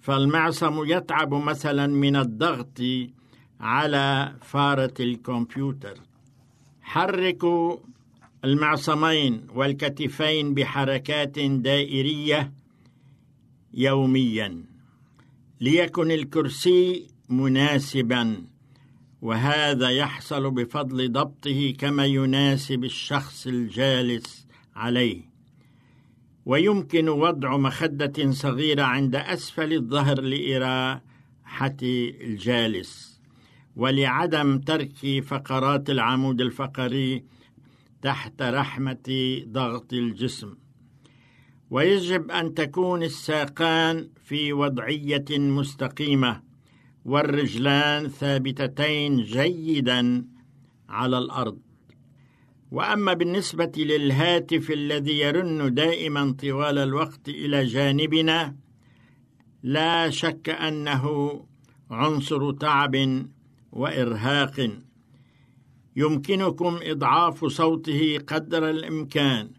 فالمعصم 0.00 0.84
يتعب 0.84 1.34
مثلا 1.34 1.86
من 1.86 2.16
الضغط 2.16 2.80
على 3.60 4.32
فارة 4.40 4.94
الكمبيوتر. 5.00 5.96
حركوا 6.82 7.76
المعصمين 8.44 9.46
والكتفين 9.54 10.54
بحركات 10.54 11.38
دائرية 11.38 12.52
يوميا 13.74 14.64
ليكن 15.60 16.10
الكرسي 16.10 17.06
مناسبا 17.28 18.36
وهذا 19.22 19.88
يحصل 19.90 20.50
بفضل 20.50 21.12
ضبطه 21.12 21.74
كما 21.78 22.06
يناسب 22.06 22.84
الشخص 22.84 23.46
الجالس 23.46 24.46
عليه. 24.76 25.32
ويمكن 26.46 27.08
وضع 27.08 27.56
مخدة 27.56 28.30
صغيرة 28.30 28.82
عند 28.82 29.16
أسفل 29.16 29.72
الظهر 29.72 30.20
لإراحة 30.20 31.76
الجالس 31.82 33.20
ولعدم 33.76 34.58
ترك 34.58 35.22
فقرات 35.24 35.90
العمود 35.90 36.40
الفقري 36.40 37.24
تحت 38.02 38.42
رحمة 38.42 39.42
ضغط 39.48 39.92
الجسم. 39.92 40.54
ويجب 41.70 42.30
أن 42.30 42.54
تكون 42.54 43.02
الساقان 43.02 44.08
في 44.24 44.52
وضعية 44.52 45.24
مستقيمة 45.30 46.42
والرجلان 47.04 48.08
ثابتتين 48.08 49.22
جيدا 49.22 50.24
على 50.88 51.18
الأرض. 51.18 51.58
وأما 52.70 53.12
بالنسبة 53.12 53.72
للهاتف 53.76 54.70
الذي 54.70 55.18
يرن 55.18 55.74
دائما 55.74 56.32
طوال 56.32 56.78
الوقت 56.78 57.28
إلى 57.28 57.64
جانبنا 57.64 58.56
لا 59.62 60.10
شك 60.10 60.48
أنه 60.48 61.04
عنصر 61.90 62.52
تعب 62.52 63.26
وإرهاق. 63.72 64.70
يمكنكم 65.96 66.78
إضعاف 66.82 67.44
صوته 67.44 68.18
قدر 68.26 68.70
الإمكان. 68.70 69.50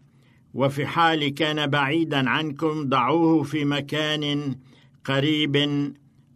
وفي 0.54 0.86
حال 0.86 1.28
كان 1.28 1.66
بعيدا 1.66 2.30
عنكم 2.30 2.88
ضعوه 2.88 3.42
في 3.42 3.64
مكان 3.64 4.56
قريب 5.04 5.56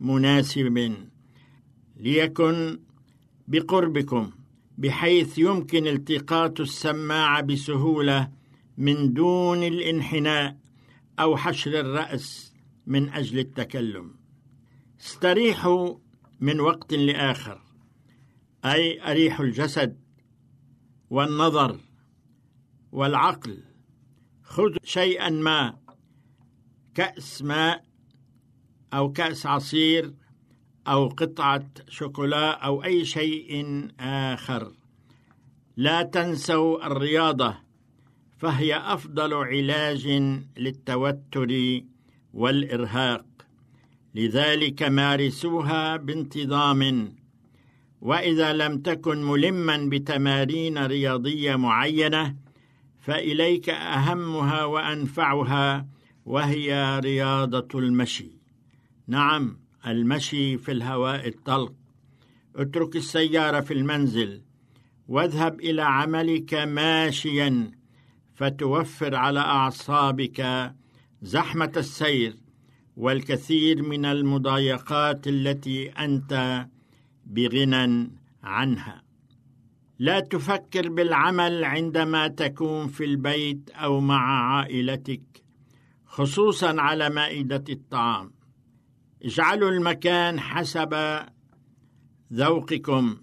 مناسب. 0.01 0.94
ليكن 1.96 2.78
بقربكم 3.49 4.30
بحيث 4.78 5.38
يمكن 5.38 5.86
التقاط 5.86 6.61
السماعه 6.61 7.40
بسهولة 7.40 8.30
من 8.78 9.12
دون 9.12 9.62
الانحناء 9.62 10.57
أو 11.18 11.36
حشر 11.36 11.80
الرأس 11.80 12.55
من 12.86 13.09
أجل 13.09 13.38
التكلم. 13.38 14.11
استريحوا 15.01 15.94
من 16.40 16.61
وقت 16.61 16.94
لآخر. 16.94 17.67
أي 18.64 19.11
أريح 19.11 19.40
الجسد 19.40 20.00
والنظر 21.11 21.80
والعقل. 22.92 23.62
خذ 24.42 24.76
شيئا 24.84 25.30
ما 25.30 25.78
كأس 26.94 27.42
ماء 27.42 27.84
أو 28.94 29.12
كأس 29.12 29.46
عصير 29.46 30.14
أو 30.88 31.09
قطعة 31.09 31.68
شوكولا 31.88 32.50
أو 32.50 32.84
أي 32.84 33.04
شيء 33.04 33.88
آخر. 34.00 34.72
لا 35.76 36.02
تنسوا 36.02 36.86
الرياضة 36.86 37.59
فهي 38.38 38.76
أفضل 38.76 39.34
علاج 39.34 40.06
للتوتر 40.59 41.80
والإرهاق. 42.34 43.24
لذلك 44.14 44.82
مارسوها 44.82 45.96
بانتظام. 45.96 47.12
وإذا 48.01 48.53
لم 48.53 48.78
تكن 48.78 49.22
ملما 49.22 49.88
بتمارين 49.90 50.86
رياضية 50.86 51.57
معينة 51.57 52.36
فإليك 53.01 53.68
أهمها 53.70 54.64
وأنفعها 54.64 55.86
وهي 56.24 57.01
رياضة 57.05 57.78
المشي. 57.78 58.30
نعم 59.07 59.59
المشي 59.86 60.59
في 60.59 60.72
الهواء 60.72 61.28
الطلق. 61.28 61.72
اترك 62.57 62.96
السيارة 62.96 63.61
في 63.61 63.74
المنزل 63.74 64.42
واذهب 65.09 65.61
إلى 65.61 65.82
عملك 65.82 66.55
ماشيا 66.55 67.70
فتوفر 68.34 69.14
على 69.14 69.40
أعصابك 69.40 70.72
زحمة 71.22 71.72
السير 71.76 72.36
والكثير 72.96 73.82
من 73.82 74.05
المضايقات 74.05 75.28
التي 75.28 75.88
أنت 75.90 76.66
بغنى 77.28 78.10
عنها. 78.42 79.02
لا 79.98 80.20
تفكر 80.20 80.88
بالعمل 80.88 81.64
عندما 81.64 82.28
تكون 82.28 82.88
في 82.88 83.04
البيت 83.04 83.70
أو 83.70 84.00
مع 84.00 84.52
عائلتك 84.54 85.44
خصوصا 86.04 86.80
على 86.80 87.10
مائدة 87.10 87.64
الطعام. 87.68 88.30
اجعلوا 89.24 89.70
المكان 89.70 90.40
حسب 90.40 91.20
ذوقكم. 92.32 93.16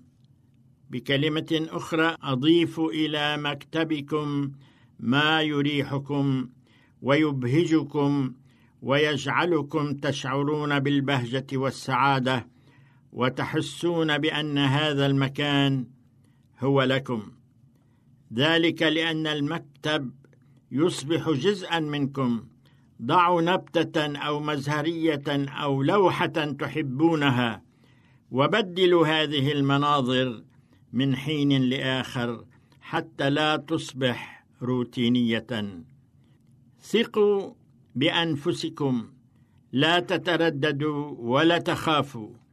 بكلمة 0.90 1.68
أخرى 1.70 2.16
أضيف 2.24 2.80
إلى 2.80 3.38
مكتبكم 3.38 4.52
ما 5.00 5.42
يريحكم 5.42 6.50
ويبهجكم 7.02 8.34
ويجعلكم 8.82 9.94
تشعرون 9.94 10.80
بالبهجة 10.80 11.48
والسعادة. 11.54 12.55
وتحسون 13.16 14.18
بأن 14.18 14.58
هذا 14.58 15.06
المكان 15.06 15.88
هو 16.60 16.84
لكم. 16.84 17.32
ذلك 18.34 18.82
لأن 18.82 19.28
المكتب 19.28 20.12
يصبح 20.72 21.30
جزءا 21.30 21.80
منكم. 21.80 22.44
ضعوا 23.02 23.42
نبتة 23.42 24.18
أو 24.18 24.40
مزهرية 24.40 25.24
أو 25.28 25.84
لوحة 25.84 26.28
تحبونها 26.60 27.62
وبدلوا 28.32 29.08
هذه 29.08 29.52
المناظر 29.52 30.44
من 30.94 31.16
حين 31.16 31.62
لآخر 31.62 32.46
حتى 32.82 33.30
لا 33.30 33.58
تصبح 33.58 34.46
روتينية. 34.62 35.48
ثقوا 36.82 37.54
بأنفسكم 37.96 39.12
لا 39.72 40.00
تترددوا 40.00 41.16
ولا 41.18 41.58
تخافوا. 41.58 42.45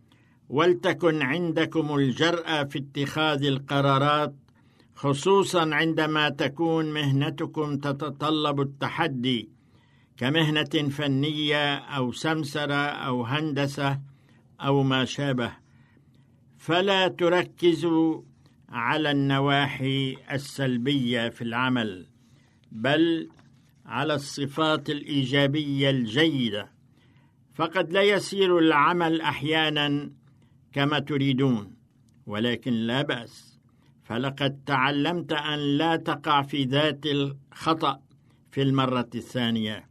ولتكن 0.53 1.23
عندكم 1.23 1.95
الجرأة 1.95 2.65
في 2.65 2.79
اتخاذ 2.79 3.45
القرارات 3.45 4.35
خصوصا 4.95 5.75
عندما 5.75 6.29
تكون 6.29 6.93
مهنتكم 6.93 7.77
تتطلب 7.77 8.61
التحدي 8.61 9.49
كمهنة 10.17 10.89
فنية 10.91 11.75
أو 11.75 12.13
سمسرة 12.13 12.75
أو 12.75 13.25
هندسة 13.25 14.01
أو 14.61 14.83
ما 14.83 15.05
شابه. 15.05 15.53
فلا 16.59 17.09
تركزوا 17.09 18.23
على 18.69 19.11
النواحي 19.11 20.17
السلبية 20.33 21.29
في 21.29 21.43
العمل 21.43 22.07
بل 22.73 23.29
على 23.87 24.15
الصفات 24.15 24.91
الإيجابية 24.91 25.91
الجيدة. 25.91 26.73
فقد 27.55 27.93
لا 27.93 28.03
يسير 28.03 28.59
العمل 28.59 29.21
أحيانا 29.21 30.11
كما 30.73 30.99
تريدون 30.99 31.75
ولكن 32.27 32.73
لا 32.73 33.03
بأس. 33.03 33.59
فلقد 34.05 34.61
تعلمت 34.67 35.33
أن 35.33 35.59
لا 35.59 35.97
تقع 35.97 36.43
في 36.43 36.65
ذات 36.65 37.07
الخطأ 37.07 38.01
في 38.51 38.63
المرة 38.63 39.11
الثانية. 39.15 39.89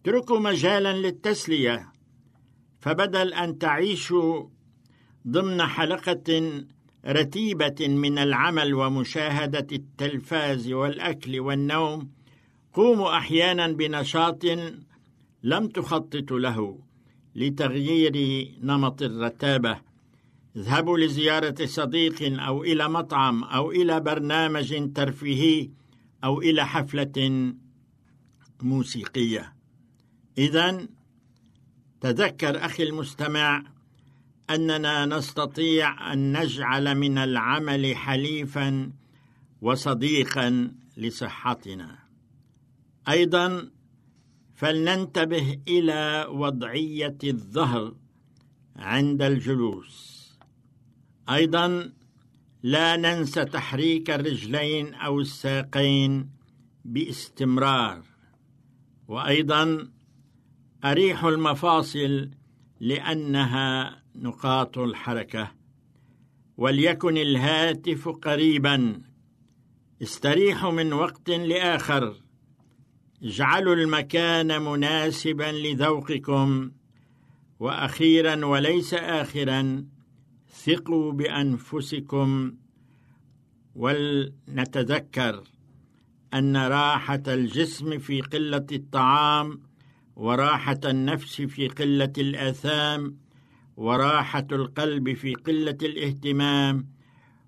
اتركوا 0.00 0.38
مجالا 0.38 0.92
للتسلية. 0.92 1.92
فبدل 2.80 3.34
أن 3.34 3.58
تعيشوا 3.58 4.48
ضمن 5.28 5.62
حلقة 5.62 6.62
رتيبة 7.06 7.88
من 7.88 8.18
العمل 8.18 8.74
ومشاهدة 8.74 9.66
التلفاز 9.72 10.72
والأكل 10.72 11.40
والنوم 11.40 12.10
قوموا 12.72 13.16
أحيانا 13.16 13.66
بنشاط 13.66 14.44
لم 15.42 15.68
تخططوا 15.68 16.38
له 16.38 16.78
لتغيير 17.34 18.16
نمط 18.62 19.02
الرتابة. 19.02 19.91
اذهبوا 20.56 20.98
لزيارة 20.98 21.66
صديق 21.66 22.40
أو 22.40 22.64
إلى 22.64 22.88
مطعم 22.88 23.44
أو 23.44 23.70
إلى 23.70 24.00
برنامج 24.00 24.92
ترفيهي 24.92 25.70
أو 26.24 26.40
إلى 26.40 26.66
حفلة 26.66 27.52
موسيقية. 28.62 29.52
اذا 30.38 30.88
تذكر 32.00 32.64
أخي 32.64 32.82
المستمع 32.82 33.62
أننا 34.50 35.06
نستطيع 35.06 36.12
أن 36.12 36.40
نجعل 36.40 36.94
من 36.94 37.18
العمل 37.18 37.96
حليفا 37.96 38.92
وصديقا 39.60 40.72
لصحتنا. 40.96 41.98
أيضا 43.08 43.70
فلننتبه 44.54 45.58
إلى 45.68 46.26
وضعية 46.30 47.18
الظهر 47.24 47.94
عند 48.76 49.22
الجلوس. 49.22 50.11
أيضا 51.30 51.92
لا 52.62 52.96
ننسى 52.96 53.44
تحريك 53.44 54.10
الرجلين 54.10 54.94
أو 54.94 55.20
الساقين 55.20 56.30
باستمرار. 56.84 58.02
وأيضا 59.08 59.88
أريح 60.84 61.24
المفاصل 61.24 62.30
لأنها 62.80 64.02
نقاط 64.16 64.78
الحركة 64.78 65.52
وليكن 66.56 67.16
الهاتف 67.16 68.08
قريبا. 68.08 69.02
استريحوا 70.02 70.72
من 70.72 70.92
وقت 70.92 71.30
لآخر. 71.30 72.16
اجعلوا 73.22 73.74
المكان 73.74 74.62
مناسبا 74.62 75.52
لذوقكم. 75.52 76.70
وأخيرا 77.60 78.44
وليس 78.44 78.94
اخرا 78.94 79.86
ثقوا 80.52 81.12
بأنفسكم 81.12 82.54
ولنتذكر 83.74 85.42
أن 86.34 86.56
راحة 86.56 87.22
الجسم 87.28 87.98
في 87.98 88.20
قلة 88.20 88.66
الطعام 88.72 89.60
وراحة 90.16 90.80
النفس 90.84 91.42
في 91.42 91.68
قلة 91.68 92.12
الأثام 92.18 93.16
وراحة 93.76 94.46
القلب 94.52 95.12
في 95.12 95.34
قلة 95.34 95.78
الاهتمام 95.82 96.88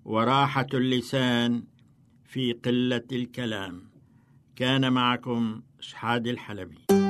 وراحة 0.05 0.67
اللسان 0.73 1.63
في 2.23 2.53
قلة 2.53 3.07
الكلام. 3.11 3.83
كان 4.55 4.93
معكم 4.93 5.61
شحاد 5.79 6.27
الحلبي. 6.27 7.04